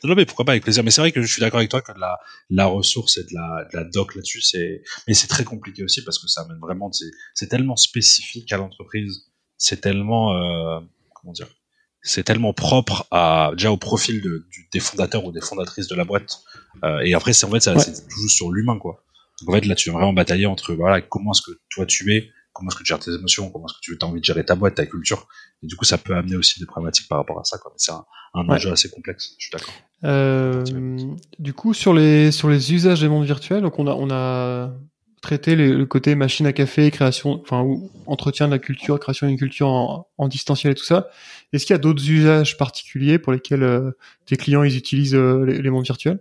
[0.04, 0.84] Non, non, mais pourquoi pas avec plaisir.
[0.84, 2.18] Mais c'est vrai que je suis d'accord avec toi que la,
[2.50, 6.04] la ressource et de la, de la doc là-dessus, c'est, mais c'est très compliqué aussi
[6.04, 9.32] parce que ça amène vraiment, c'est, c'est tellement spécifique à l'entreprise.
[9.56, 10.78] C'est tellement, euh,
[11.14, 11.48] comment dire,
[12.00, 15.96] c'est tellement propre à, déjà au profil de, du, des fondateurs ou des fondatrices de
[15.96, 16.42] la boîte.
[16.84, 17.80] Euh, et après, c'est, en fait, ça, Ouais.
[17.82, 19.04] c'est toujours sur l'humain, quoi.
[19.40, 22.14] Donc, en fait, là, tu vas vraiment batailler entre, voilà, comment est-ce que toi tu
[22.14, 24.24] es, comment est-ce que tu gères tes émotions, comment est-ce que tu as envie de
[24.24, 25.26] gérer ta boîte, ta culture.
[25.62, 28.04] Et du coup, ça peut amener aussi des problématiques par rapport à ça, c'est un,
[28.34, 28.54] un Ouais.
[28.56, 29.34] enjeu assez complexe.
[29.38, 29.74] Je suis d'accord.
[30.04, 30.62] Euh,
[31.38, 34.72] du coup, sur les sur les usages des mondes virtuels, donc on a on a
[35.20, 39.28] traité les- le côté machine à café, création, enfin ou entretien de la culture, création
[39.28, 41.08] d'une culture en, en distanciel et tout ça.
[41.52, 43.92] Est-ce qu'il y a d'autres usages particuliers pour lesquels euh,
[44.26, 46.18] tes clients ils utilisent euh, les, les mondes virtuels?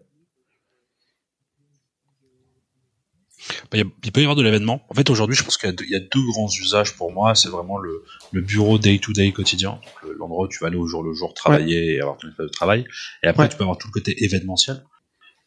[3.72, 4.86] Bah, il y a- il peut y avoir de l'événement.
[4.90, 6.96] En fait, aujourd'hui, je pense qu'il y, a deux- il y a deux grands usages
[6.96, 7.36] pour moi.
[7.36, 10.88] C'est vraiment le, le bureau day-to-day quotidien, donc le- l'endroit où tu vas aller au
[10.88, 12.86] jour le jour travailler et avoir ton espace de travail.
[13.24, 13.50] Et après, Ouais.
[13.50, 14.84] tu peux avoir tout le côté événementiel.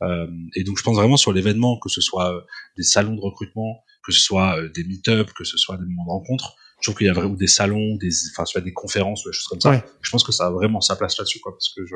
[0.02, 2.40] Euh, et donc, je pense vraiment sur l'événement, que ce soit euh,
[2.76, 6.04] des salons de recrutement, que ce soit euh, des meet-up, que ce soit des moments
[6.04, 6.56] de rencontre.
[6.80, 9.32] Je trouve qu'il y a vraiment des salons, des, enfin, soit des conférences ou des
[9.32, 9.70] choses comme ça.
[9.70, 9.82] Ouais.
[10.02, 11.52] Je pense que ça a vraiment sa place là-dessus, quoi.
[11.52, 11.94] Parce que je,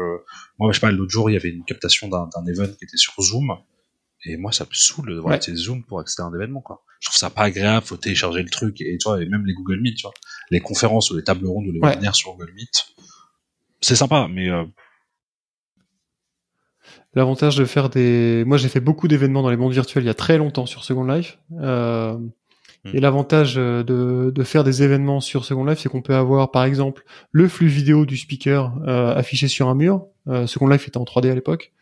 [0.59, 2.85] moi, je sais pas, l'autre jour, il y avait une captation d'un d'un event qui
[2.85, 3.53] était sur Zoom.
[4.25, 5.55] Et moi, ça me saoule de voir Ouais.
[5.55, 6.83] Zoom pour accéder à un événement, quoi.
[7.01, 9.55] Je trouve ça pas agréable, faut télécharger le truc, et tu vois, et même les
[9.55, 10.13] Google Meet, tu vois.
[10.51, 11.91] Les conférences ou les tables rondes ou les Ouais.
[11.91, 12.87] webinaires sur Google Meet.
[13.81, 14.65] C'est sympa, mais euh,
[17.15, 20.11] L'avantage de faire des, moi j'ai fait beaucoup d'événements dans les mondes virtuels il y
[20.11, 21.39] a très longtemps sur Second Life.
[21.61, 22.17] Euh,
[22.85, 22.91] Hmm.
[22.95, 26.53] Et l'avantage euh, de, de faire des événements sur Second Life, c'est qu'on peut avoir
[26.53, 30.07] par exemple le flux vidéo du speaker euh, affiché sur un mur.
[30.47, 31.73] Second Life était en 3D à l'époque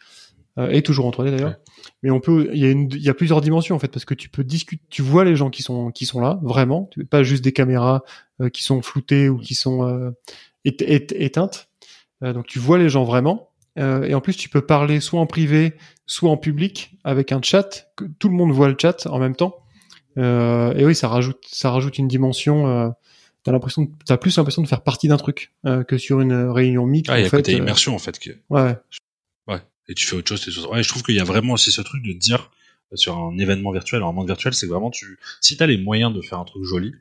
[0.71, 1.51] et toujours en 3D d'ailleurs.
[1.51, 1.57] Ouais.
[2.03, 4.05] Mais on peut, il y a une, il y a plusieurs dimensions en fait parce
[4.05, 7.23] que tu peux discuter, tu vois les gens qui sont qui sont là vraiment, pas
[7.23, 8.03] juste des caméras
[8.41, 10.11] euh, qui sont floutées ou qui sont euh,
[10.65, 11.69] ét- ét- éteintes.
[12.23, 13.51] Euh, donc tu vois les gens vraiment.
[13.79, 15.75] Euh, et en plus, tu peux parler soit en privé,
[16.07, 17.89] soit en public avec un chat.
[17.97, 19.57] Que tout le monde voit le chat en même temps.
[20.17, 22.67] Euh, et oui, ça rajoute, ça rajoute une dimension.
[22.69, 22.89] Euh,
[23.43, 26.87] t'as l'impression, t'as plus l'impression de faire partie d'un truc euh, que sur une réunion
[26.87, 27.07] Meet.
[27.11, 28.19] ah, il y a fait, côté euh, immersion, en fait.
[28.19, 28.77] Que, ouais, ouais.
[29.89, 31.81] Et tu fais autre chose, sur- Ouais, je trouve qu'il y a vraiment aussi ce
[31.83, 32.51] truc de dire,
[32.93, 35.79] euh, sur un événement virtuel, un monde virtuel, c'est que vraiment tu, si t'as les
[35.79, 36.93] moyens de faire un truc joli,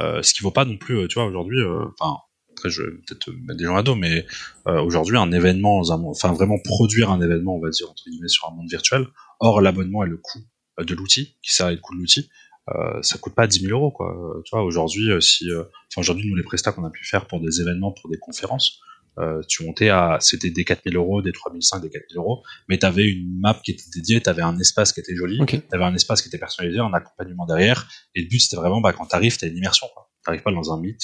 [0.00, 2.16] euh, ce qui vaut pas non plus, euh, tu vois, aujourd'hui, euh, enfin,
[2.52, 4.26] après, je vais peut-être mettre des gens à dos, mais
[4.68, 8.48] euh, aujourd'hui, un événement, enfin, vraiment produire un événement, on va dire, entre guillemets, sur
[8.50, 9.06] un monde virtuel,
[9.38, 10.40] hors l'abonnement et le coût
[10.78, 12.30] de l'outil, qui sert à le coût de l'outil,
[12.68, 14.14] euh, ça coûte pas 10 000 euros, quoi.
[14.44, 17.60] Tu vois, aujourd'hui, si, enfin, aujourd'hui, nous, les prestats qu'on a pu faire pour des
[17.60, 18.80] événements, pour des conférences,
[19.18, 22.86] Euh, tu montais à, c'était des 4000 euros, des 3005, des 4000 euros, mais tu
[22.86, 25.50] avais une map qui était dédiée, tu avais un espace qui était joli, Ok.
[25.50, 28.80] tu avais un espace qui était personnalisé, un accompagnement derrière, et le but c'était vraiment,
[28.80, 30.08] bah, quand t'arrives, t'as une immersion, quoi.
[30.24, 31.02] T'arrives pas dans un mythe.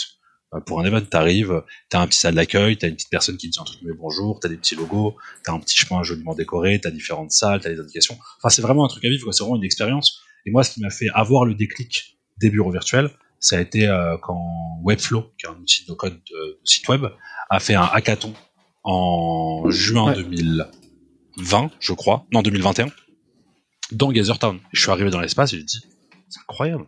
[0.55, 3.49] Euh, Pour un event, t'arrives, t'as un petit salle d'accueil, t'as une petite personne qui
[3.49, 6.81] te dit entre guillemets bonjour, t'as des petits logos, t'as un petit chemin joliment décoré,
[6.81, 8.17] t'as différentes salles, t'as des indications.
[8.39, 9.33] Enfin, c'est vraiment un truc à vivre.
[9.33, 10.21] C'est vraiment une expérience.
[10.47, 13.11] Et moi, ce qui m'a fait avoir le déclic des bureaux virtuels,
[13.47, 16.89] ça a été euh, quand Webflow, qui est un outil de code de, de site
[16.89, 17.07] web,
[17.49, 18.35] a fait un hackathon
[18.83, 20.15] en juin Ouais.
[20.17, 22.87] 2020, je crois, non 2021,
[23.93, 24.59] dans Gazertown.
[24.73, 25.81] Je suis arrivé dans l'espace et j'ai dit,
[26.29, 26.87] c'est incroyable.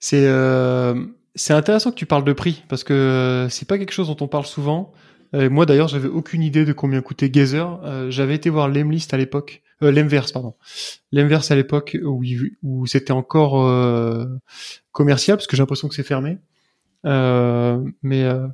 [0.00, 1.04] C'est euh,
[1.34, 4.28] c'est intéressant que tu parles de prix parce que c'est pas quelque chose dont on
[4.28, 4.94] parle souvent.
[5.34, 7.78] Euh, moi d'ailleurs, j'avais aucune idée de combien coûtait Gazer.
[7.84, 10.54] Euh, j'avais été voir l'Emlist à l'époque, euh, l'Emverse pardon,
[11.12, 14.24] l'Emverse à l'époque où, c'était encore euh,
[14.92, 16.38] commercial parce que j'ai l'impression que c'est fermé.
[17.06, 18.46] Euh, mais euh,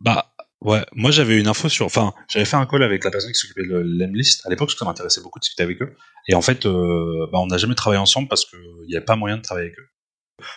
[0.00, 3.32] Bah ouais, moi j'avais une info sur, enfin j'avais fait un call avec la personne
[3.32, 5.94] qui s'occupait de l'Emlist à l'époque parce que ça m'intéressait beaucoup de discuter avec eux.
[6.28, 9.36] Et en fait, bah, on n'a jamais travaillé ensemble parce qu'il n'y avait pas moyen
[9.36, 9.88] de travailler avec eux.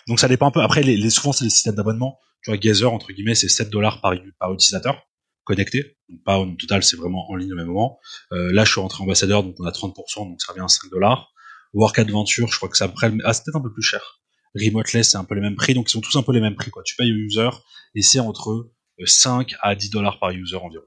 [0.08, 0.62] Donc ça dépend un peu.
[0.62, 2.20] Après, les, souvent c'est les systèmes d'abonnement.
[2.44, 5.08] Tu vois, Gazer entre guillemets c'est 7 dollars par utilisateur
[5.46, 5.98] connecté.
[6.10, 8.00] Donc pas au total, c'est vraiment en ligne au même moment.
[8.32, 9.94] Euh, là, je suis rentré ambassadeur, donc on a 30%,
[10.30, 11.32] donc ça revient à 5 dollars.
[11.74, 14.22] Work Adventure, je crois que c'est après, ah c'est peut-être un peu plus cher.
[14.56, 16.56] Remoteless, c'est un peu les mêmes prix, donc ils sont tous un peu les mêmes
[16.56, 16.84] prix quoi.
[16.84, 17.50] Tu payes au user
[17.96, 20.86] et c'est entre euh, 5 à 10 dollars par user environ.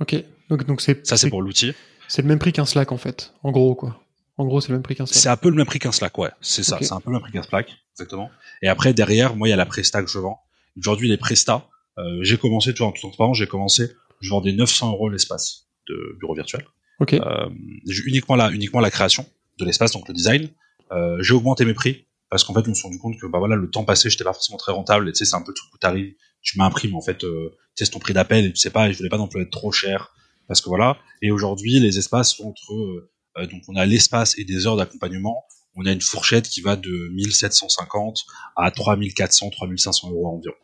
[0.00, 0.16] ok,
[0.50, 1.72] donc donc c'est Ça c'est pour l'outil.
[2.08, 4.00] c'est le même prix qu'un Slack en fait, en gros quoi.
[4.38, 5.22] En gros, c'est le même prix qu'un Slack.
[5.22, 6.30] C'est un peu le même prix qu'un Slack, ouais.
[6.42, 8.30] C'est ça, c'est un peu le même prix qu'un Slack, exactement.
[8.60, 10.40] Et après, derrière, moi, il y a la Presta que je vends.
[10.76, 11.66] Aujourd'hui, les Presta,
[11.98, 15.66] euh, j'ai commencé, tu vois, en tout transparent, j'ai commencé, je vendais 900 euros l'espace
[15.88, 16.64] de bureau virtuel.
[16.98, 17.48] Ok, Euh,
[17.86, 19.26] j'ai uniquement la, uniquement la création
[19.58, 20.48] de l'espace, donc le design.
[20.92, 23.38] Euh, j'ai augmenté mes prix parce qu'en fait, je me suis rendu compte que bah
[23.38, 25.08] voilà, le temps passé, j'étais pas forcément très rentable.
[25.08, 27.50] Et tu sais, c'est un peu le truc où t'arrives, tu m'imprimes en fait, euh,
[27.50, 28.88] tu sais, c'est ton prix d'appel et tu sais pas.
[28.88, 30.12] Et je voulais pas non plus être trop cher
[30.48, 30.98] parce que voilà.
[31.22, 34.76] Et aujourd'hui, les espaces sont entre euh, euh, donc on a l'espace et des heures
[34.76, 35.44] d'accompagnement.
[35.74, 38.24] On a une fourchette qui va de 1750
[38.56, 40.56] à 3400, 3500 euros environ.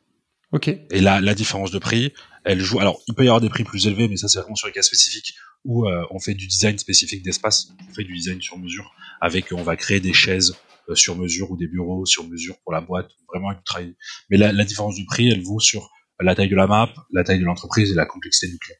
[0.52, 2.12] Ok, Et là, la différence de prix,
[2.44, 2.78] elle joue.
[2.80, 4.72] Alors, il peut y avoir des prix plus élevés, mais ça, c'est vraiment sur les
[4.72, 5.34] cas spécifiques
[5.64, 7.68] où euh, on fait du design spécifique d'espace.
[7.88, 10.56] On fait du design sur mesure avec, on va créer des chaises
[10.88, 13.10] euh, sur mesure ou des bureaux sur mesure pour la boîte.
[13.28, 13.94] Vraiment, avec du travail.
[14.30, 17.24] Mais la, la différence du prix, elle vaut sur la taille de la map, la
[17.24, 18.78] taille de l'entreprise et la complexité du client.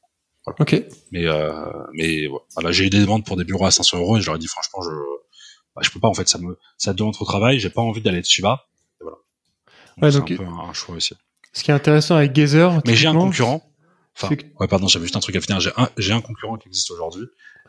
[0.59, 0.83] ok.
[1.11, 1.51] Mais, euh,
[1.93, 2.39] mais ouais.
[2.55, 4.39] voilà, j'ai eu des demandes pour des bureaux à 500 euros et je leur ai
[4.39, 4.89] dit franchement, je,
[5.75, 7.81] bah, je peux pas en fait, ça me, ça demande trop de travail, j'ai pas
[7.81, 8.67] envie d'aller dessus bas.
[9.01, 9.17] Et voilà.
[9.17, 11.15] Donc, Ouais, c'est donc- un peu un, un choix aussi.
[11.53, 13.63] Ce qui est intéressant avec Gazer, Mais j'ai un concurrent.
[14.15, 15.59] Enfin, ouais, pardon, j'avais juste un truc à finir.
[15.59, 17.25] J'ai un, j'ai un concurrent qui existe aujourd'hui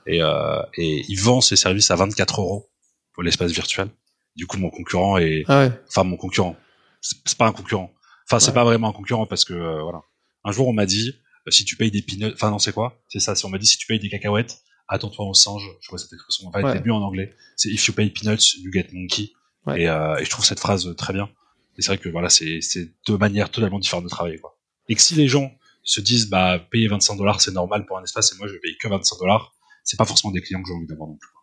[0.06, 2.70] et, euh, et il vend ses services à 24 euros
[3.12, 3.88] pour l'espace virtuel.
[4.36, 6.56] Du coup, mon concurrent est, Ah ouais, enfin, mon concurrent,
[7.00, 7.90] c'est pas un concurrent.
[8.28, 8.54] Enfin, c'est Ouais.
[8.54, 10.00] pas vraiment un concurrent parce que euh, voilà.
[10.44, 11.12] Un jour, on m'a dit
[11.46, 13.00] euh, si tu payes des peanuts, enfin non, c'est quoi?
[13.08, 13.34] C'est ça.
[13.34, 15.62] Si on m'a dit si tu payes des cacahuètes, attends-toi au singe.
[15.80, 16.48] Je vois cette expression.
[16.48, 16.82] En fait, Ouais.
[16.84, 17.34] mieux en anglais.
[17.56, 19.30] C'est if you pay peanuts, you get monkey.
[19.66, 19.82] Ouais.
[19.82, 21.30] Et, euh, et je trouve cette phrase très bien.
[21.78, 22.60] C'est vrai que voilà, c'est
[23.06, 24.56] deux manières totalement différentes de travailler quoi.
[24.88, 25.50] Et que si les gens
[25.82, 28.58] se disent bah payer 25 dollars c'est normal pour un espace et moi je vais
[28.60, 31.28] payer que 25 dollars, c'est pas forcément des clients que j'ai envie d'avoir non plus.
[31.32, 31.42] quoi.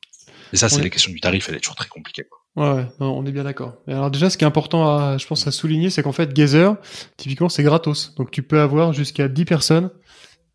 [0.54, 0.84] Et ça c'est Ouais.
[0.84, 2.24] les questions du tarif, elle est toujours très compliquée.
[2.24, 2.38] Quoi.
[2.56, 3.78] Ouais, ouais, non, on est bien d'accord.
[3.88, 6.76] Alors déjà, ce qui est important, à, je pense, à souligner, c'est qu'en fait, Gazer,
[7.16, 8.14] typiquement, c'est gratos.
[8.16, 9.90] Donc tu peux avoir jusqu'à 10 personnes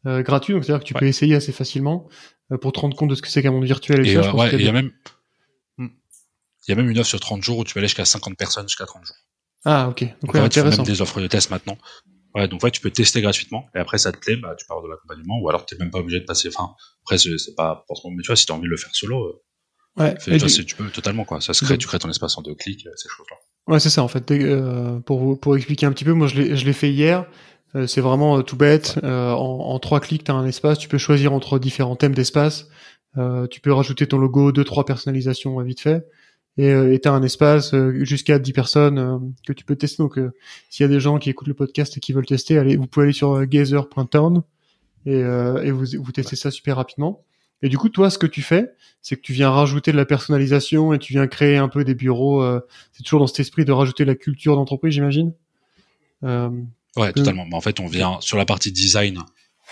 [0.06, 0.52] euh, gratuits.
[0.52, 1.00] Donc c'est-à-dire que tu Ouais.
[1.00, 2.06] peux essayer assez facilement
[2.52, 4.06] euh, pour te rendre compte de ce que c'est qu'un monde virtuel.
[4.06, 4.92] Et, euh, je pense ouais, il y a même
[5.78, 5.86] Hmm.
[6.66, 8.36] il y a même une offre sur 30 jours où tu peux aller jusqu'à 50
[8.36, 9.16] personnes jusqu'à 30 jours.
[9.64, 10.82] Ah ok, donc ouais, en fait, tu fais intéressant.
[10.82, 11.76] même des offres de test maintenant.
[12.34, 14.84] Ouais, donc ouais, tu peux tester gratuitement et après ça te plaît, bah tu avoir
[14.84, 16.48] de l'accompagnement ou alors t'es même pas obligé de passer.
[16.54, 19.24] Enfin, après c'est pas forcément, mais tu vois, si t'as envie de le faire solo,
[19.24, 19.42] euh,
[19.98, 21.40] Ouais, fais- tu, tu peux totalement quoi.
[21.40, 23.36] Ça se crée, tu crées ton espace en deux clics, euh, ces choses-là.
[23.72, 24.30] Ouais, c'est ça en fait.
[24.30, 27.24] Euh, pour pour expliquer un petit peu, moi je l'ai fait hier.
[27.74, 29.00] Euh, c'est vraiment euh, tout bête.
[29.02, 29.06] En,
[29.38, 30.78] en trois clics, tu as un espace.
[30.78, 32.68] Tu peux choisir entre différents thèmes d'espace.
[33.50, 36.04] Tu peux rajouter ton logo, deux trois personnalisations vite fait.
[36.58, 40.02] Et euh, tu as un espace euh, jusqu'à 10 personnes euh, que tu peux tester.
[40.02, 40.18] Donc
[40.70, 42.86] s'il y a des gens qui écoutent le podcast et qui veulent tester, allez, vous
[42.86, 44.42] pouvez aller sur gazer.town
[45.04, 47.22] et, et vous, vous testez ça super rapidement.
[47.62, 50.04] Et du coup, toi, ce que tu fais, c'est que tu viens rajouter de la
[50.04, 52.42] personnalisation et tu viens créer un peu des bureaux.
[52.42, 52.60] euh,
[52.92, 55.32] c'est toujours dans cet esprit de rajouter la culture d'entreprise, j'imagine.
[56.24, 56.50] Euh,
[56.96, 57.44] Ouais, totalement.
[57.44, 59.18] Mais en fait, on vient sur la partie design,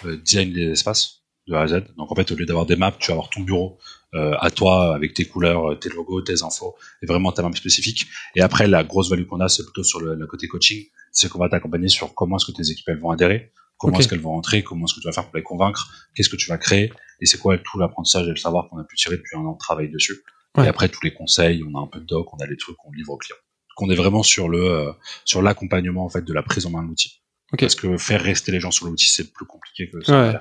[0.05, 1.85] euh, design des espaces de A à Z.
[1.97, 3.79] Donc en fait, au lieu d'avoir des maps, tu vas avoir ton bureau
[4.15, 7.53] euh, à toi avec tes couleurs, euh, tes logos, tes infos, et vraiment ta map
[7.53, 8.07] spécifique.
[8.37, 11.29] Et après, la grosse value qu'on a, c'est plutôt sur le, le côté coaching, c'est
[11.29, 14.21] qu'on va t'accompagner sur comment est-ce que tes équipes elles vont adhérer, comment est-ce qu'elles
[14.21, 16.59] vont rentrer, comment est-ce que tu vas faire pour les convaincre, qu'est-ce que tu vas
[16.59, 19.41] créer, et c'est quoi tout l'apprentissage et le savoir qu'on a pu tirer depuis un
[19.41, 20.23] an de travail dessus.
[20.57, 20.65] Ouais.
[20.65, 22.77] Et après, tous les conseils, on a un peu de doc, on a les trucs
[22.77, 23.37] qu'on livre aux clients.
[23.77, 24.93] Donc on est vraiment sur le euh,
[25.25, 27.21] sur l'accompagnement en fait de la prise en main de l'outil
[27.59, 30.29] Parce que faire rester les gens sur l'outil, c'est plus compliqué que ça.
[30.29, 30.39] Ouais.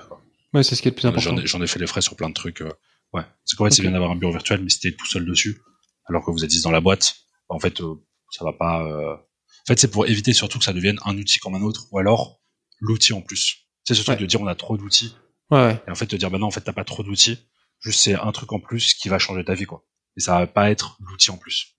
[0.54, 1.36] Ouais c'est ce qui est le plus important.
[1.46, 2.62] J'en ai, fait les frais sur plein de trucs.
[2.62, 2.72] Euh,
[3.14, 3.24] ouais.
[3.46, 5.62] C'est qu'en fait, c'est bien d'avoir un bureau virtuel, mais si t'es tout seul dessus,
[6.06, 7.16] alors que vous êtes 10 dans la boîte,
[7.50, 7.96] en fait, euh,
[8.32, 8.84] ça va pas.
[8.86, 11.88] Euh, en fait, c'est pour éviter surtout que ça devienne un outil comme un autre,
[11.92, 12.42] ou alors
[12.80, 13.68] l'outil en plus.
[13.84, 15.16] C'est surtout de dire on a trop d'outils.
[15.52, 17.38] Ouais, Et en fait, te dire bah non, en fait, t'as pas trop d'outils.
[17.82, 19.86] Juste c'est un truc en plus qui va changer ta vie, quoi.
[20.18, 21.76] Et ça va pas être l'outil en plus.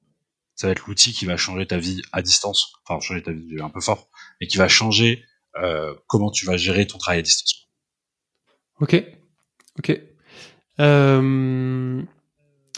[0.55, 2.73] Ça va être l'outil qui va changer ta vie à distance.
[2.87, 4.09] Enfin, changer ta vie un peu fort,
[4.41, 5.25] mais qui va changer
[5.57, 7.69] euh, comment tu vas gérer ton travail à distance.
[8.81, 9.05] Ok,
[9.79, 10.01] ok.
[10.81, 12.03] Euh,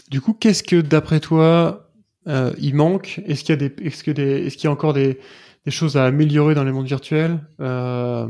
[0.09, 1.89] du coup, qu'est-ce que d'après toi
[2.27, 3.21] euh, il manque?
[3.25, 5.19] Est-ce qu'il y a des, encore des,
[5.69, 7.39] choses à améliorer dans les mondes virtuels?
[7.59, 8.27] Euh,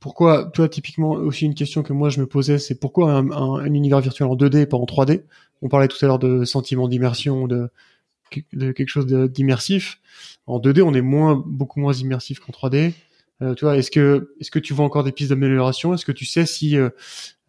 [0.00, 4.00] Pourquoi, toi, typiquement, aussi une question que moi je me posais, c'est pourquoi un, univers
[4.00, 5.22] virtuel en 2D et pas en 3D
[5.62, 7.70] On parlait tout à l'heure de sentiment d'immersion, de,
[8.52, 10.00] de quelque chose d'immersif.
[10.46, 12.92] En 2D, on est moins, beaucoup moins immersif qu'en 3D.
[13.42, 15.94] Euh, tu vois, est-ce que est-ce que tu vois encore des pistes d'amélioration?
[15.94, 16.90] Est-ce que tu sais si euh,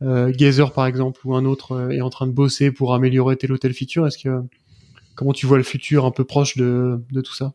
[0.02, 3.36] euh, Gazer par exemple ou un autre euh, est en train de bosser pour améliorer
[3.36, 4.08] telle ou telle feature?
[4.08, 4.42] Est-ce que
[5.16, 7.52] comment tu vois le futur un peu proche de, tout ça?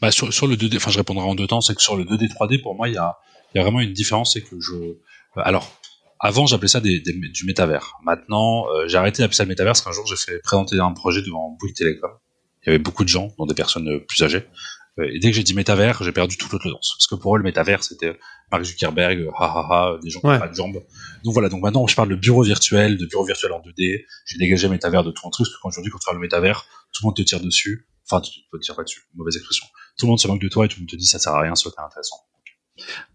[0.00, 2.28] Bah sur, le 2D, enfin je répondrai en deux temps, c'est que sur le 2D
[2.32, 3.18] 3D pour moi il y a
[3.54, 4.96] y a vraiment une différence, c'est que je
[5.36, 5.76] alors
[6.20, 7.98] avant j'appelais ça du métavers.
[8.04, 11.20] Maintenant j'ai arrêté d'appeler ça le métavers parce qu'un jour j'ai fait présenter un projet
[11.22, 12.10] devant Bouygues Télécom.
[12.62, 14.46] Il y avait beaucoup de gens, dont des personnes plus âgées.
[15.02, 16.94] Et dès que j'ai dit métavers, j'ai perdu toute l'audience.
[16.98, 18.18] Parce que pour eux, le métavers, c'était
[18.50, 20.82] Mark Zuckerberg, ha ha ha, des gens qui n'ont pas de jambes.
[21.24, 24.04] Donc voilà, donc maintenant, je parle de bureau virtuel, de bureau virtuel en 2D.
[24.26, 27.02] J'ai dégagé métavers de tout un truc, parce que quand tu parles le métavers, tout
[27.02, 27.86] le monde te tire dessus.
[28.10, 29.66] Enfin, tu te tires pas dessus, mauvaise expression.
[29.96, 31.32] Tout le monde se moque de toi et tout le monde te dit ça sert
[31.32, 32.16] à rien, soit intéressant.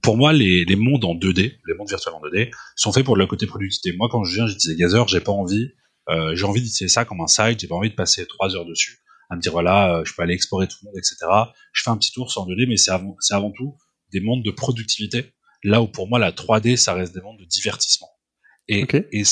[0.01, 3.17] Pour moi, les, les mondes en 2D, les mondes virtuels en 2D, sont faits pour
[3.17, 3.97] le côté productivité.
[3.97, 5.71] Moi, quand je viens, j'utilise Gazer, j'ai pas envie,
[6.09, 8.65] euh, j'ai envie d'utiliser ça comme un site, j'ai pas envie de passer trois heures
[8.65, 11.17] dessus à me dire voilà, je peux aller explorer tout le monde, etc.
[11.73, 13.75] Je fais un petit tour sans 2D, mais c'est avant, c'est avant tout
[14.11, 15.33] des mondes de productivité.
[15.63, 18.09] Là où pour moi la 3D, ça reste des mondes de divertissement.
[18.67, 19.07] Et, okay.
[19.11, 19.23] et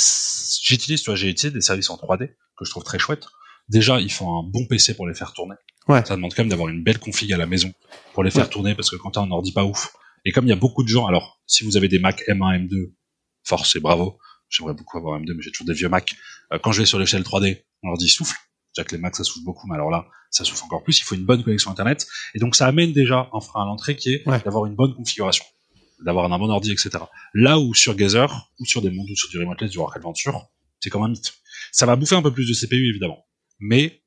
[0.61, 2.27] j'utilise, tu vois, j'ai utilisé des services en 3D
[2.57, 3.25] que je trouve très chouettes.
[3.69, 5.55] Déjà, il faut un bon PC pour les faire tourner.
[5.87, 6.03] Ouais.
[6.05, 7.71] Ça demande quand même d'avoir une belle config à la maison
[8.13, 8.49] pour les faire ouais.
[8.49, 9.93] tourner parce que quand t'as un ordi pas ouf.
[10.25, 12.67] Et comme il y a beaucoup de gens, alors si vous avez des Mac M1,
[12.67, 12.93] M2,
[13.43, 14.17] force et bravo.
[14.49, 16.15] J'aimerais beaucoup avoir M2, mais j'ai toujours des vieux Mac.
[16.51, 18.37] Euh, quand je vais sur l'échelle 3D, mon ordi souffle.
[18.75, 20.99] Déjà que les Macs ça souffle beaucoup, mais alors là, ça souffle encore plus.
[20.99, 22.07] Il faut une bonne connexion Internet.
[22.33, 24.41] Et donc ça amène déjà un frein à l'entrée qui est ouais.
[24.43, 25.45] d'avoir une bonne configuration,
[26.03, 26.91] d'avoir un bon ordi, etc.
[27.33, 30.47] Là où sur Gazer, ou sur des mondes, ou sur du Remoteless, du Rock Adventure,
[30.79, 31.33] c'est comme un mythe.
[31.71, 33.25] Ça va bouffer un peu plus de CPU, évidemment.
[33.59, 34.03] Mais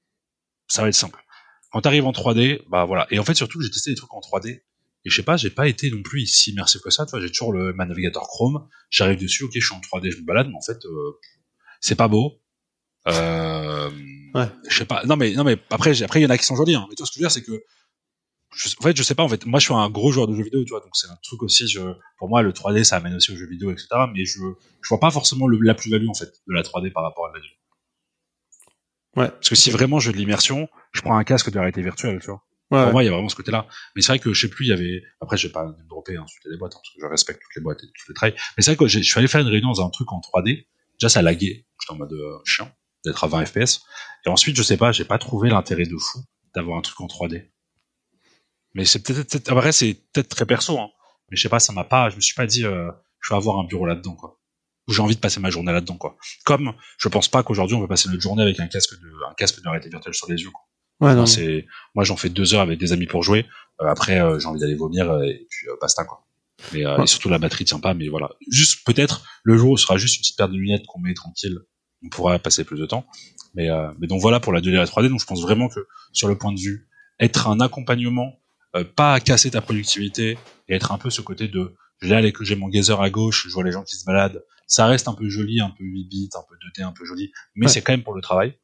[0.68, 1.22] ça va être simple.
[1.70, 3.06] Quand tu arrives en 3D, bah voilà.
[3.10, 4.62] Et en fait, surtout, j'ai testé des trucs en 3D.
[5.04, 7.06] Et je sais pas, j'ai pas été non plus si immersif que ça.
[7.06, 8.68] Tu vois, j'ai toujours le, ma navigateur Chrome.
[8.90, 11.18] J'arrive dessus, ok, je suis en 3D, je me balade, mais en fait, euh,
[11.80, 12.40] c'est pas beau.
[13.08, 13.90] Euh.
[14.76, 15.02] Je sais pas.
[15.04, 16.74] Non mais non mais après après il y en a qui sont jolis.
[16.74, 16.86] Hein.
[16.88, 17.62] Mais toi ce que je veux dire c'est que
[18.54, 20.34] je, en fait je sais pas en fait moi je suis un gros joueur de
[20.34, 21.80] jeux vidéo tu vois donc c'est un truc aussi je,
[22.18, 23.88] pour moi le 3D ça amène aussi aux jeux vidéo etc.
[24.12, 24.38] Mais je
[24.82, 27.26] je vois pas forcément le, la plus value en fait de la 3D par rapport
[27.26, 27.44] à la 2D.
[29.16, 29.30] Ouais.
[29.30, 32.20] Parce que si vraiment je veux de l'immersion, je prends un casque de réalité virtuelle
[32.20, 32.42] tu vois.
[32.72, 33.68] Ouais, pour moi, il y a vraiment ce côté-là.
[33.94, 35.00] Mais c'est vrai que je sais plus, il y avait.
[35.20, 37.62] Après, je vais pas dropper, insulter les boîtes, hein, parce que je respecte toutes les
[37.62, 38.34] boîtes et toutes les trails.
[38.56, 40.66] Mais c'est vrai que je suis allé faire une réunion dans un truc en 3D.
[40.98, 41.64] Déjà, ça laguait.
[41.80, 42.68] J'étais en mode euh, chiant
[43.04, 43.82] d'être à 20 FPS.
[44.24, 46.20] Et ensuite, je sais pas, j'ai pas trouvé l'intérêt de fou
[46.54, 47.50] d'avoir un truc en 3D.
[48.74, 50.90] Mais c'est peut-être, peut après, c'est peut-être très perso, hein.
[51.30, 53.36] Mais je sais pas, ça m'a pas, je me suis pas dit, euh, je vais
[53.36, 54.38] avoir un bureau là-dedans, quoi.
[54.86, 56.16] Ou j'ai envie de passer ma journée là-dedans, quoi.
[56.44, 59.34] Comme, je pense pas qu'aujourd'hui on peut passer notre journée avec un casque de, un
[59.34, 60.62] casque de réalité virtuelle sur les yeux, quoi.
[61.00, 63.44] Ouais, c'est, moi, j'en fais deux heures avec des amis pour jouer.
[63.82, 66.26] Euh, après, euh, j'ai envie d'aller vomir et puis basta, quoi.
[66.72, 67.02] Mais ouais.
[67.02, 68.30] et surtout la batterie tient pas, mais voilà.
[68.50, 71.12] Juste peut-être le jour où ce sera juste une petite paire de lunettes qu'on met
[71.12, 71.58] tranquille
[72.04, 73.06] on pourra passer plus de temps.
[73.54, 75.08] Mais, euh, mais donc voilà pour la 2D et la 3D.
[75.08, 75.80] Donc je pense vraiment que
[76.12, 78.38] sur le point de vue, être un accompagnement,
[78.74, 82.14] euh, pas à casser ta productivité et être un peu ce côté de je vais
[82.14, 84.44] aller que j'ai mon gazer à gauche, je vois les gens qui se baladent.
[84.66, 87.32] Ça reste un peu joli, un peu 8 bits, un peu 2D, un peu joli,
[87.54, 87.72] mais ouais.
[87.72, 88.58] c'est quand même pour le travail.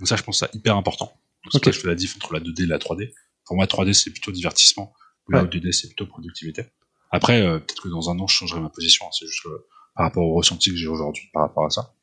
[0.00, 1.12] Donc ça, je pense ça hyper important.
[1.44, 1.72] Donc okay.
[1.72, 3.12] je fais la diff entre la 2D et la 3D.
[3.44, 4.92] Pour moi, 3D c'est plutôt divertissement,
[5.28, 6.64] là où 2D c'est plutôt productivité.
[7.10, 9.06] Après, euh, peut-être que dans un an, je changerai ma position.
[9.06, 9.10] Hein.
[9.12, 11.94] C'est juste euh, par rapport au ressenti que j'ai aujourd'hui par rapport à ça.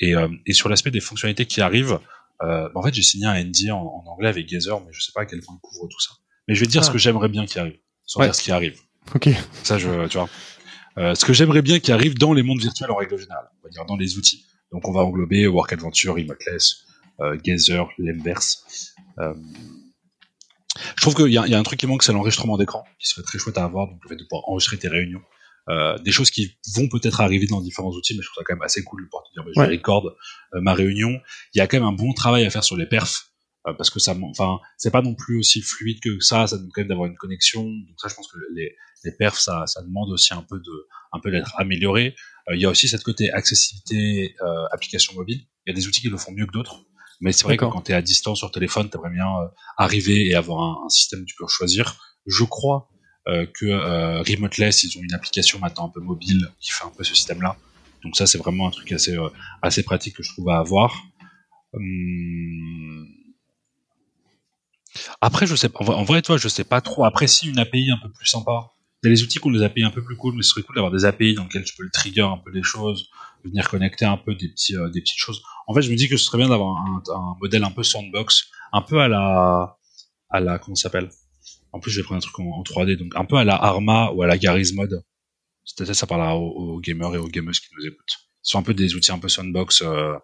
[0.00, 1.98] Et, euh, et sur l'aspect des fonctionnalités qui arrivent,
[2.42, 5.12] euh, en fait, j'ai signé un NDA en, en, anglais avec Gazer, mais je sais
[5.14, 6.10] pas à quel point il couvre tout ça.
[6.48, 6.86] Mais je vais te dire ah.
[6.86, 8.26] ce que j'aimerais bien qui arrive, sans ouais.
[8.26, 8.78] dire ce qui arrive.
[9.14, 9.28] Ok.
[9.62, 10.28] Ça, je, tu vois.
[10.98, 13.66] Euh, ce que j'aimerais bien qui arrive dans les mondes virtuels en règle générale, on
[13.66, 14.46] va dire dans les outils.
[14.72, 16.84] Donc, on va englober Work Adventure, Remoteless,
[17.20, 18.94] euh, Gazer, Lemverse.
[19.18, 19.34] Euh,
[20.96, 23.22] je trouve qu'il y, y, a un truc qui manque, c'est l'enregistrement d'écran, qui serait
[23.22, 23.86] très chouette à avoir.
[23.88, 25.22] Donc, le fait de pouvoir enregistrer tes réunions.
[25.68, 28.54] Euh, des choses qui vont peut-être arriver dans différents outils, mais je trouve ça quand
[28.54, 29.76] même assez cool de pouvoir te dire, bah, je ouais.
[29.76, 30.06] record
[30.54, 31.18] euh, ma réunion.
[31.54, 33.32] Il y a quand même un bon travail à faire sur les perfs
[33.66, 36.46] euh, parce que ça, enfin, c'est pas non plus aussi fluide que ça.
[36.46, 37.64] Ça demande quand même d'avoir une connexion.
[37.64, 40.88] Donc ça, je pense que les, les perfs, ça, ça demande aussi un peu de,
[41.12, 42.14] un peu d'être amélioré.
[42.48, 45.40] Euh, il y a aussi cette côté accessibilité, euh, application mobile.
[45.66, 46.84] Il y a des outils qui le font mieux que d'autres.
[47.20, 49.26] Mais c'est vrai que quand tu es à distance sur téléphone, tu aimerais bien
[49.78, 51.96] arriver et avoir un, un, système que tu peux choisir.
[52.26, 52.90] Je crois
[53.26, 57.14] que Remoteless, ils ont une application maintenant un peu mobile qui fait un peu ce
[57.14, 57.56] système-là.
[58.04, 59.16] Donc ça, c'est vraiment un truc assez,
[59.62, 61.02] assez pratique que je trouve à avoir.
[61.72, 63.06] Hum
[65.20, 65.84] après, je sais pas.
[65.84, 67.04] En vrai, toi, je sais pas trop.
[67.04, 68.72] Après, si une API un peu plus sympa.
[69.02, 70.50] Il y a les outils qui ont des API un peu plus cool, mais ce
[70.50, 73.10] serait cool d'avoir des API dans lesquelles tu peux le trigger un peu les choses,
[73.44, 75.42] venir connecter un peu des petits, euh, des petites choses.
[75.66, 77.82] En fait, je me dis que ce serait bien d'avoir un, un, modèle un peu
[77.82, 79.76] sandbox, un peu à la,
[80.30, 81.10] à la, comment s'appelle?
[81.76, 84.10] En plus, je vais prendre un truc en, 3D, donc un peu à la Arma
[84.12, 85.02] ou à la Garry's Mode.
[85.76, 88.16] Peut-être ça parlera aux, gamers et aux gamers qui nous écoutent.
[88.42, 90.14] Ce sont un peu des outils un peu sandbox euh,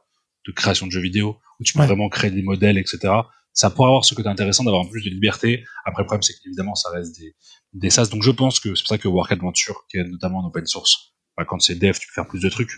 [0.47, 3.13] de création de jeux vidéo où tu peux vraiment créer des modèles, etc
[3.53, 5.65] ça pourrait avoir ce côté intéressant d'avoir plus de liberté.
[5.85, 7.35] Après, le problème, c'est qu'évidemment, ça reste des,
[7.75, 8.07] des SaaS.
[8.07, 10.67] Donc, je pense que c'est pour ça que Work Adventure, qui est notamment en open
[10.67, 12.73] source, bah, quand c'est dev, tu peux faire plus de trucs.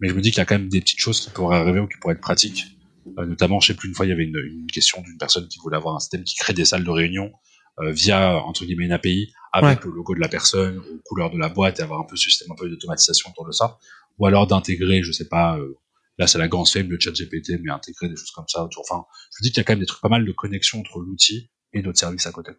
[0.00, 1.80] Mais je me dis qu'il y a quand même des petites choses qui pourraient arriver
[1.80, 2.64] ou qui pourraient être pratiques.
[3.18, 5.48] Euh, notamment, je sais plus, une fois, il y avait une, une question d'une personne
[5.48, 7.32] qui voulait avoir un système qui crée des salles de réunion
[7.78, 11.48] via, entre guillemets, une API, avec le logo de la personne, aux couleurs de la
[11.48, 13.78] boîte, et avoir un peu ce système un peu d'automatisation autour de ça.
[14.18, 15.78] Ou alors d'intégrer, je sais pas, euh,
[16.20, 18.84] Là, c'est la grande fame, le chat GPT, mais intégrer des choses comme ça autour.
[18.86, 20.78] Enfin, je vous dis qu'il y a quand même des trucs pas mal de connexions
[20.78, 22.52] entre l'outil et notre service à côté.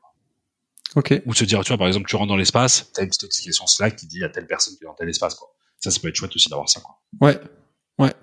[0.96, 1.22] Ok.
[1.28, 3.68] Ou se dire, tu vois, par exemple, tu rentres dans l'espace, t'as une petite notification
[3.68, 5.48] Slack qui dit a telle personne qui est dans tel espace, quoi.
[5.80, 7.00] Ça, ça peut être chouette aussi d'avoir ça, quoi.
[7.22, 7.40] Ouais.
[8.00, 8.14] Ouais.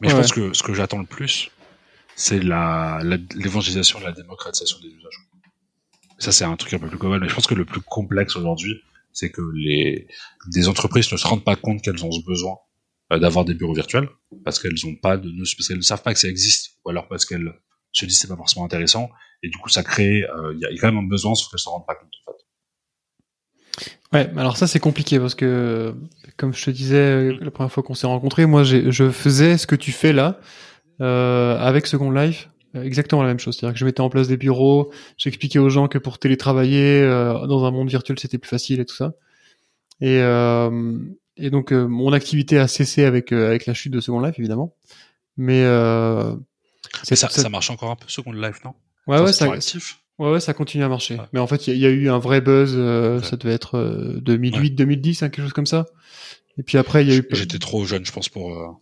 [0.00, 1.50] Mais je pense que ce que j'attends le plus,
[2.16, 3.00] c'est la,
[3.36, 5.20] l'évangélisation, la démocratisation des usages.
[6.18, 8.36] Ça, c'est un truc un peu plus global, mais je pense que le plus complexe
[8.36, 8.80] aujourd'hui,
[9.12, 10.06] c'est que les,
[10.48, 12.56] des entreprises ne se rendent pas compte qu'elles ont ce besoin
[13.12, 14.08] euh, d'avoir des bureaux virtuels
[14.44, 17.24] parce qu'elles pas de parce qu'elles ne savent pas que ça existe ou alors parce
[17.24, 17.52] qu'elles
[17.92, 19.10] se disent c'est pas forcément intéressant
[19.42, 21.60] et du coup ça crée euh, il y, a quand même un besoin sauf qu'elles
[21.60, 22.38] se rendent pas compte en fait.
[24.12, 25.94] Ouais, alors ça c'est compliqué parce que
[26.36, 29.76] comme je te disais la première fois qu'on s'est rencontrés, moi je faisais ce que
[29.76, 30.40] tu fais là
[31.00, 32.48] euh, avec Second Life,
[32.82, 33.56] exactement la même chose.
[33.56, 37.46] C'est-à-dire que je mettais en place des bureaux, j'expliquais aux gens que pour télétravailler euh,
[37.46, 39.14] dans un monde virtuel c'était plus facile et tout ça.
[40.00, 40.98] Et, euh,
[41.36, 44.38] et donc euh, mon activité a cessé avec euh, avec la chute de Second Life
[44.38, 44.74] évidemment.
[45.36, 46.34] Mais euh,
[47.02, 48.74] ça, ça, marche encore un peu Second Life, non?
[49.06, 49.48] Ouais ouais ça.
[50.18, 51.18] Ouais, ouais, ça continue à marcher.
[51.34, 52.72] Mais en fait, il y, a eu un vrai buzz.
[53.22, 53.78] Ça devait être
[54.22, 55.84] 2008, 2010, hein, quelque chose comme ça.
[56.56, 57.28] Et puis après, il y a eu.
[57.32, 58.80] J'étais trop jeune, je pense, pour.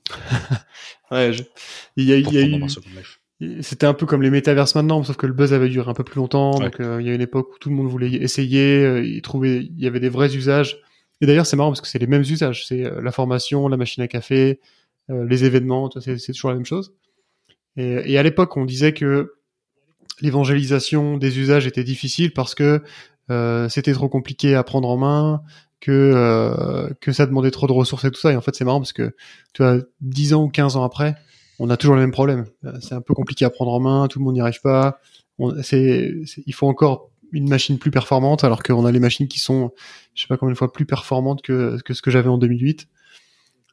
[1.11, 1.43] ouais, je...
[1.97, 2.65] il y a, il y a eu.
[3.61, 6.05] C'était un peu comme les métaverses maintenant, sauf que le buzz avait duré un peu
[6.05, 6.59] plus longtemps.
[6.59, 9.01] Donc, il y a une époque où tout le monde voulait essayer.
[9.01, 10.81] il trouvait, il y avait des vrais usages.
[11.21, 12.67] Et d'ailleurs, c'est marrant parce que c'est les mêmes usages.
[12.67, 14.61] C'est euh, la formation, la machine à café,
[15.11, 16.93] euh, les événements, c'est toujours la même chose.
[17.77, 19.35] Et, et à l'époque, on disait que
[20.21, 22.83] l'évangélisation des usages était difficile parce que
[23.31, 25.43] euh, c'était trop compliqué à prendre en main,
[25.81, 28.33] que euh, que ça demandait trop de ressources et tout ça.
[28.33, 29.15] Et en fait, c'est marrant parce que
[29.53, 31.15] tu vois, 10 ans ou 15 ans après,
[31.59, 32.47] on a toujours le même problème.
[32.81, 35.01] C'est un peu compliqué à prendre en main, tout le monde n'y arrive pas.
[35.63, 36.15] C'est,
[36.47, 39.73] il faut encore une machine plus performante, alors qu'on a les machines qui sont,
[40.15, 42.89] je sais pas combien de fois plus performantes que, que ce que j'avais en 2008.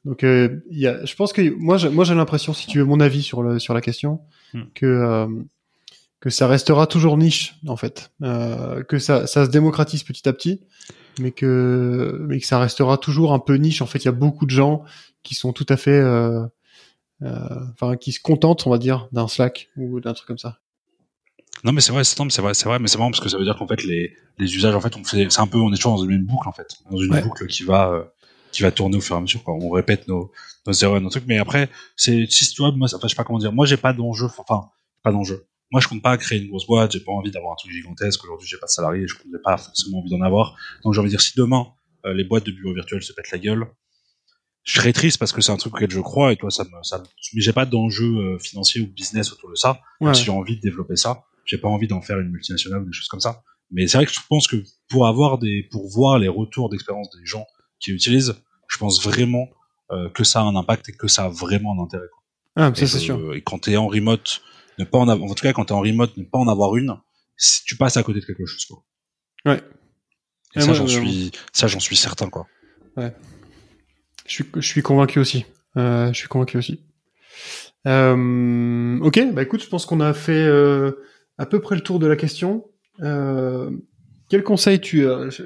[0.04, 2.86] Donc, euh, y a, je pense que moi, j'ai, moi, j'ai l'impression, si tu veux
[2.86, 4.22] mon avis sur le, sur la question,
[4.56, 4.64] hmm.
[4.74, 5.28] que euh,
[6.22, 10.34] que ça restera toujours niche, en fait, euh, que ça, ça se démocratise petit à
[10.34, 10.62] petit,
[11.20, 13.82] mais que mais que ça restera toujours un peu niche.
[13.82, 14.84] En fait, il y a beaucoup de gens
[15.24, 16.48] qui sont tout à fait, euh, euh,
[17.24, 20.60] enfin, qui se contentent, on va dire, d'un Slack ou d'un truc comme ça.
[21.64, 23.44] Non, mais c'est vrai, c'est vrai, c'est vrai, mais c'est marrant parce que ça veut
[23.44, 25.76] dire qu'en fait, les, les usages, en fait, on fait, c'est un peu, on est
[25.76, 26.68] toujours dans une boucle, en fait.
[26.90, 28.04] Dans une boucle qui va, euh,
[28.52, 29.54] qui va tourner au fur et à mesure, quoi.
[29.54, 30.32] On répète nos,
[30.66, 33.24] nos erreurs, nos trucs, mais après, c'est, si tu vois, moi, enfin, je sais pas
[33.24, 34.70] comment dire, moi, j'ai pas d'enjeu, enfin,
[35.04, 35.46] pas d'enjeu.
[35.72, 38.24] Moi, je compte pas créer une grosse boîte, j'ai pas envie d'avoir un truc gigantesque.
[38.24, 40.56] Aujourd'hui, j'ai pas de salariés, je compte pas forcément envie d'en avoir.
[40.84, 41.68] Donc, j'ai envie de dire, si demain,
[42.06, 43.68] euh, les boîtes de bureaux virtuels se pètent la gueule,
[44.64, 46.84] je serais triste parce que c'est un truc auquel je crois et toi, ça me,
[46.84, 47.02] ça
[47.34, 49.82] mais j'ai pas d'enjeu euh, financier ou business autour de ça.
[50.00, 50.14] Ouais.
[50.14, 52.94] Si j'ai envie de développer ça, j'ai pas envie d'en faire une multinationale ou des
[52.94, 53.44] choses comme ça.
[53.72, 54.58] Mais c'est vrai que je pense que
[54.90, 57.46] pour avoir des, pour voir les retours d'expérience des gens
[57.80, 58.36] qui utilisent,
[58.68, 59.48] je pense vraiment
[59.92, 62.08] euh, que ça a un impact et que ça a vraiment un intérêt.
[62.12, 62.24] Quoi.
[62.56, 63.34] Ah, ça c'est sûr.
[63.34, 64.42] Et quand t'es en remote,
[64.78, 66.76] ne pas en avoir, en tout cas quand t'es en remote, ne pas en avoir
[66.76, 66.98] une,
[67.66, 68.66] tu passes à côté de quelque chose.
[68.66, 68.84] Quoi.
[69.46, 69.62] Ouais.
[70.56, 72.46] Et, ça j'en suis, ça j'en suis certain quoi.
[72.98, 73.14] Ouais.
[74.32, 75.46] Je suis, je suis convaincu aussi.
[75.76, 76.80] Euh, je suis convaincu aussi.
[77.86, 81.04] Euh, ok, bah écoute, je pense qu'on a fait euh,
[81.38, 82.64] à peu près le tour de la question.
[83.02, 83.70] Euh,
[84.30, 85.06] quel conseil tu...
[85.06, 85.44] Euh, je,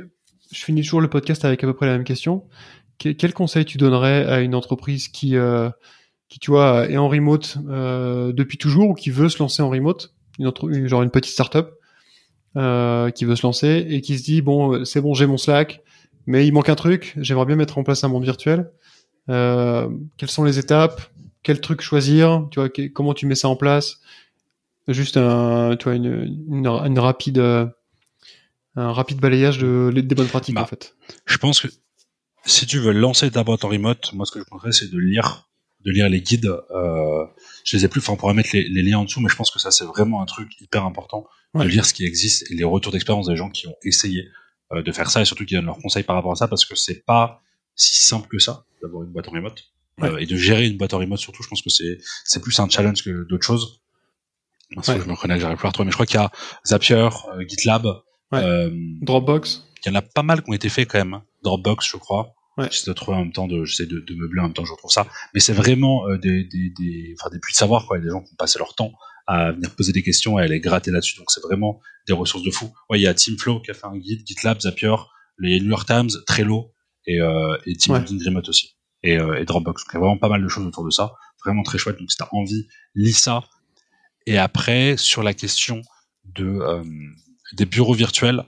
[0.52, 2.44] finis toujours le podcast avec à peu près la même question.
[3.00, 5.72] quel conseil tu donnerais à une entreprise qui, euh,
[6.30, 10.14] qui tu vois, est en remote depuis toujours ou qui veut se lancer en remote?
[10.38, 11.72] Une genre une petite startup
[12.56, 15.82] euh, qui veut se lancer et qui se dit bon, c'est bon, j'ai mon Slack,
[16.28, 17.14] mais il manque un truc.
[17.18, 18.72] J'aimerais bien mettre en place un monde virtuel.
[19.30, 21.02] Euh, quelles sont les étapes?
[21.44, 22.48] Quel truc choisir?
[22.52, 24.00] Tu vois, comment tu mets ça en place?
[24.88, 27.66] Juste un, tu vois, une, une, rapide, euh,
[28.76, 30.96] un rapide balayage de, des bonnes pratiques bah, en fait.
[31.26, 31.68] Je pense que
[32.46, 35.00] si tu veux lancer ta boîte en remote, moi ce que je conseillerais c'est de
[35.00, 35.50] lire,
[35.84, 36.56] de lire les guides.
[36.70, 37.26] Euh,
[37.64, 39.36] je les ai plus, enfin on pourrait mettre les, les, liens en dessous, mais je
[39.36, 42.56] pense que ça c'est vraiment un truc hyper important de lire ce qui existe et
[42.56, 44.30] les retours d'expérience des gens qui ont essayé
[44.74, 46.66] euh, de faire ça et surtout qui donnent leurs conseils par rapport à ça parce
[46.66, 47.42] que c'est pas
[47.76, 49.64] si simple que ça d'avoir une boîte en remote
[50.04, 51.44] euh, et de gérer une boîte en remote surtout.
[51.44, 53.82] Je pense que c'est c'est plus un challenge que d'autres choses.
[54.74, 56.32] Parce que je me reconnais j'arrive plus à retrouver, mais je crois qu'il y a
[56.66, 57.88] Zapier, euh, GitLab,
[58.32, 59.64] Dropbox.
[59.86, 61.14] Il y en a pas mal qui ont été faits quand même.
[61.14, 61.24] Hein.
[61.44, 62.34] Dropbox, je crois.
[62.58, 62.68] Ouais.
[62.72, 64.68] J'essaie de trouver en même temps, de, j'essaie de, de meubler en même temps que
[64.70, 65.08] je retrouve ça.
[65.34, 67.98] Mais c'est vraiment des, des, des, enfin, des puits de savoir, quoi.
[67.98, 68.94] Il y a des gens qui ont passé leur temps
[69.28, 71.18] à venir poser des questions et à les gratter là-dessus.
[71.18, 72.72] Donc c'est vraiment des ressources de fou.
[72.90, 74.96] Ouais, il y a Teamflow qui a fait un guide, GitLab, Zapier,
[75.40, 76.74] les New York Times, Trello
[77.08, 78.06] et, euh, et Team ouais.
[78.26, 78.76] Remote aussi.
[79.04, 79.84] Et, euh, et Dropbox.
[79.84, 81.14] Donc il y a vraiment pas mal de choses autour de ça.
[81.44, 81.98] Vraiment très chouette.
[82.00, 83.44] Donc si t'as envie, lis ça.
[84.26, 85.82] Et après, sur la question
[86.26, 86.84] de euh,
[87.54, 88.44] des bureaux virtuels,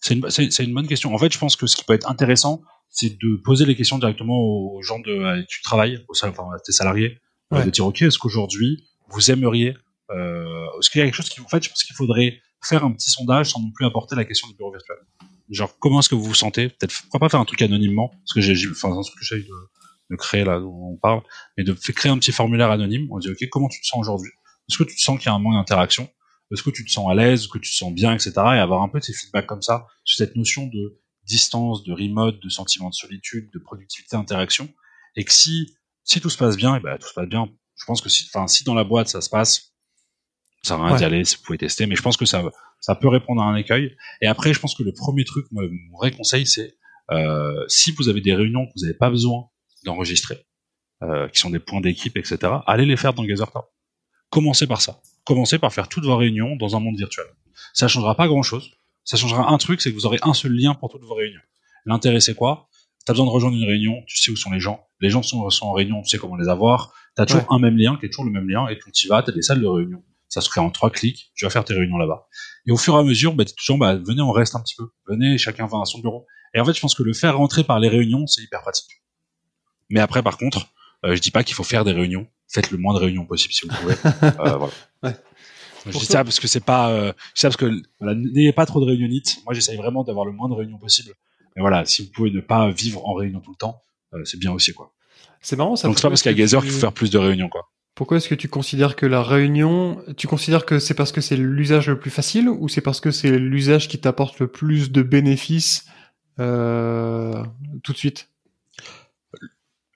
[0.00, 1.14] c'est une, c'est, une bonne question.
[1.14, 3.98] En fait, je pense que ce qui peut être intéressant, c'est de poser les questions
[3.98, 7.18] directement aux gens de avec qui tu travailles, aux, enfin, à tes salariés,
[7.52, 7.64] euh, ouais.
[7.64, 9.76] de dire ok, est-ce qu'aujourd'hui vous aimeriez
[10.10, 12.84] euh, Est-ce qu'il y a quelque chose qui, en fait, je pense qu'il faudrait faire
[12.84, 14.96] un petit sondage sans non plus apporter la question du bureau virtuel.
[15.50, 16.68] Genre, comment est-ce que vous vous sentez?
[16.68, 18.08] Peut-être, pourquoi pas faire un truc anonymement?
[18.08, 19.54] Parce que j'ai, enfin, un truc que j'essaie de,
[20.10, 21.22] de créer là, dont on parle,
[21.56, 23.06] mais de créer un petit formulaire anonyme.
[23.10, 24.32] On dit, ok, comment tu te sens aujourd'hui?
[24.68, 26.08] Est-ce que tu te sens qu'il y a un manque d'interaction?
[26.52, 27.42] Est-ce que tu te sens à l'aise?
[27.42, 28.32] Est-ce que tu te sens bien, etc.
[28.36, 32.40] Et avoir un peu ces feedbacks comme ça sur cette notion de distance, de remote,
[32.42, 34.68] de sentiment de solitude, de productivité, d'interaction.
[35.16, 37.48] Et que si, si tout se passe bien, et ben, tout se passe bien.
[37.78, 39.74] Je pense que si, si dans la boîte ça se passe,
[40.62, 40.98] ça sert à rien ouais.
[40.98, 42.42] d'y aller, vous pouvez tester, mais je pense que ça,
[42.80, 43.96] ça peut répondre à un écueil.
[44.20, 46.76] Et après, je pense que le premier truc, moi, mon vrai conseil, c'est
[47.10, 49.48] euh, si vous avez des réunions que vous n'avez pas besoin
[49.84, 50.46] d'enregistrer,
[51.02, 53.64] euh, qui sont des points d'équipe, etc., allez les faire dans GazerTown.
[54.30, 55.00] Commencez par ça.
[55.24, 57.26] Commencez par faire toutes vos réunions dans un monde virtuel.
[57.72, 58.70] Ça changera pas grand-chose.
[59.06, 61.40] Ça changera un truc, c'est que vous aurez un seul lien pour toutes vos réunions.
[61.86, 62.68] L'intérêt, c'est quoi?
[63.06, 64.84] T'as besoin de rejoindre une réunion, tu sais où sont les gens.
[65.00, 66.92] Les gens sont, sont en réunion, tu sais comment les avoir.
[67.14, 67.56] T'as toujours ouais.
[67.56, 69.42] un même lien, qui est toujours le même lien, et tu y vas, t'as des
[69.42, 72.26] salles de réunion ça se crée en trois clics, tu vas faire tes réunions là-bas.
[72.66, 74.88] Et au fur et à mesure, bah, toujours, bah, venez, on reste un petit peu.
[75.08, 76.26] Venez, chacun va à son bureau.
[76.54, 79.02] Et en fait, je pense que le faire rentrer par les réunions, c'est hyper pratique.
[79.88, 80.66] Mais après, par contre,
[81.04, 82.26] euh, je dis pas qu'il faut faire des réunions.
[82.48, 83.94] Faites le moins de réunions possible si vous pouvez.
[84.22, 84.70] euh, voilà.
[85.02, 85.16] ouais.
[85.86, 87.70] Je dis ça parce que c'est pas, euh, je dis ça parce que
[88.00, 89.38] voilà, n'ayez pas trop de réunionites.
[89.44, 91.12] Moi, j'essaye vraiment d'avoir le moins de réunions possible.
[91.54, 93.82] Mais voilà, si vous pouvez ne pas vivre en réunion tout le temps,
[94.14, 94.92] euh, c'est bien aussi, quoi.
[95.40, 95.88] C'est marrant, ça.
[95.88, 97.70] Donc c'est pas parce qu'il y a Gazer qu'il faut faire plus de réunions, quoi.
[97.94, 101.36] Pourquoi est-ce que tu considères que la réunion, tu considères que c'est parce que c'est
[101.36, 105.02] l'usage le plus facile ou c'est parce que c'est l'usage qui t'apporte le plus de
[105.02, 105.86] bénéfices
[106.38, 107.42] euh,
[107.82, 108.28] tout de suite?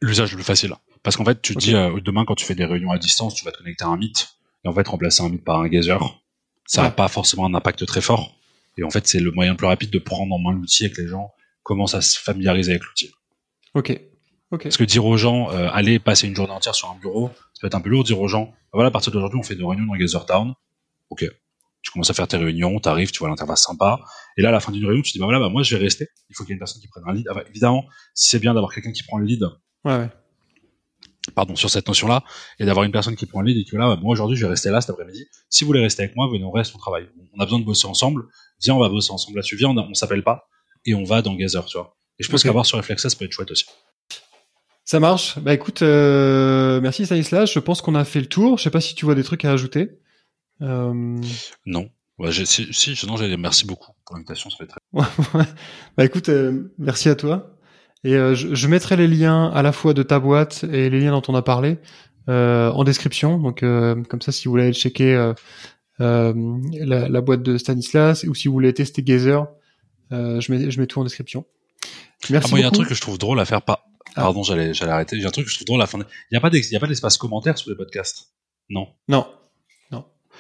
[0.01, 0.75] L'usage le plus facile.
[1.03, 1.61] Parce qu'en fait, tu okay.
[1.61, 3.89] dis euh, demain quand tu fais des réunions à distance, tu vas te connecter à
[3.89, 4.29] un Meet
[4.65, 5.99] et en fait remplacer un Meet par un Gazer,
[6.67, 6.95] ça n'a ouais.
[6.95, 8.37] pas forcément un impact très fort.
[8.79, 10.91] Et en fait, c'est le moyen le plus rapide de prendre en main l'outil et
[10.91, 11.33] que les gens
[11.63, 13.11] commencent à se familiariser avec l'outil.
[13.75, 14.01] Ok.
[14.53, 14.65] Okay.
[14.65, 17.61] Parce que dire aux gens, euh, allez passer une journée entière sur un bureau, ça
[17.61, 18.03] peut être un peu lourd.
[18.03, 20.55] Dire aux gens, bah voilà, à partir d'aujourd'hui, on fait des réunions dans Gather Town.
[21.11, 21.25] Ok.
[21.83, 24.01] Tu commences à faire tes réunions, t'arrives, tu vois l'interface sympa.
[24.37, 25.83] Et là, à la fin d'une réunion, tu dis, bah voilà, bah moi, je vais
[25.83, 26.09] rester.
[26.29, 27.29] Il faut qu'il y ait une personne qui prenne un lead.
[27.31, 27.85] Enfin, évidemment,
[28.15, 29.45] si c'est bien d'avoir quelqu'un qui prend le lead.
[29.85, 30.09] Ouais, ouais.
[31.35, 32.25] Pardon, sur cette notion-là,
[32.59, 34.45] et d'avoir une personne qui prend le lead et qui, là, bah, moi, aujourd'hui, je
[34.45, 35.27] vais rester là cet après-midi.
[35.49, 37.09] Si vous voulez rester avec moi, venez, on reste, on travaille.
[37.37, 38.25] On a besoin de bosser ensemble.
[38.63, 39.57] Viens, on va bosser ensemble là-dessus.
[39.57, 40.49] Viens, on, on s'appelle pas.
[40.85, 41.97] Et on va dans Gather, tu vois.
[42.19, 42.49] Et je pense okay.
[42.49, 43.65] qu'avoir sur Reflexa, ça peut être chouette aussi.
[44.85, 45.39] Ça marche.
[45.39, 47.53] Bah écoute, euh, merci Stanislas.
[47.53, 48.59] Je pense qu'on a fait le tour.
[48.59, 50.01] Je sais pas si tu vois des trucs à ajouter.
[50.63, 51.17] Euh...
[51.65, 51.91] Non.
[52.19, 54.51] Ouais, si, si, non, merci beaucoup pour l'invitation.
[54.51, 54.81] Ça fait très.
[55.97, 57.57] bah écoute, euh, merci à toi.
[58.05, 61.01] Et euh, je, je, mettrai les liens à la fois de ta boîte et les
[61.01, 61.79] liens dont on a parlé
[62.29, 63.39] euh, en description.
[63.39, 65.33] Donc comme ça, si vous voulez aller checker
[65.99, 66.35] la,
[67.09, 69.47] la, boîte de Stanislas ou si vous voulez tester Gazer,
[70.11, 71.45] je mets je mets tout en description.
[72.29, 72.49] Merci.
[72.49, 73.87] Ah, moi, il y a un truc que je trouve drôle à faire pas
[74.17, 74.23] ah.
[74.23, 75.21] Pardon, j'allais, j'allais arrêter.
[75.21, 75.99] J'ai un truc que je trouve drôle à fin.
[75.99, 78.33] Il n'y a pas il d'espace commentaire sur les podcasts?
[78.69, 78.89] Non.
[79.09, 79.27] Non.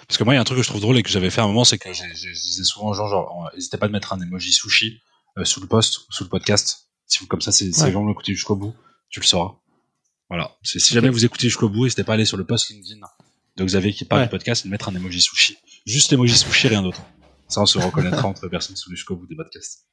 [0.06, 1.30] Parce que moi, il y a un truc que je trouve drôle et que j'avais
[1.30, 3.92] fait à un moment, c'est que je disais souvent aux gens, genre, n'hésitez pas de
[3.92, 5.00] mettre un emoji sushi
[5.38, 6.89] euh, sous le post ou sous le podcast.
[7.11, 7.86] Si vous, comme ça, c'est, si ouais.
[7.88, 8.72] les gens l'écoutent jusqu'au bout,
[9.08, 9.56] tu le sauras.
[10.28, 10.56] Voilà.
[10.62, 13.00] C'est, si jamais vous écoutez jusqu'au bout, n'hésitez pas à aller sur le post LinkedIn
[13.56, 14.26] de Xavier qui parle ouais.
[14.28, 15.58] du podcast et de mettre un emoji sushi.
[15.86, 17.02] Juste l'emoji sushi, rien d'autre.
[17.48, 19.88] Ça, on se reconnaîtra entre personnes qui sont jusqu'au bout des podcasts.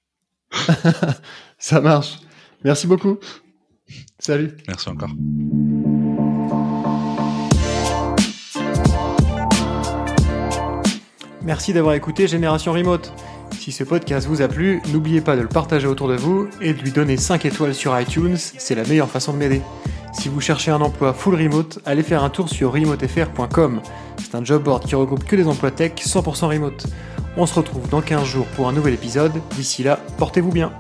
[1.57, 2.20] ça marche.
[2.63, 3.18] Merci beaucoup.
[4.20, 4.55] Salut.
[4.68, 5.09] Merci encore.
[11.41, 13.11] Merci d'avoir écouté Génération Remote.
[13.68, 16.74] Si ce podcast vous a plu, n'oubliez pas de le partager autour de vous et
[16.74, 19.61] de lui donner 5 étoiles sur iTunes, c'est la meilleure façon de m'aider.
[20.13, 23.82] Si vous cherchez un emploi full remote, allez faire un tour sur remotefr.com.
[24.20, 26.88] C'est un job board qui regroupe que des emplois tech 100% remote.
[27.36, 29.34] On se retrouve dans 15 jours pour un nouvel épisode.
[29.57, 30.72] D'ici là, portez-vous bien.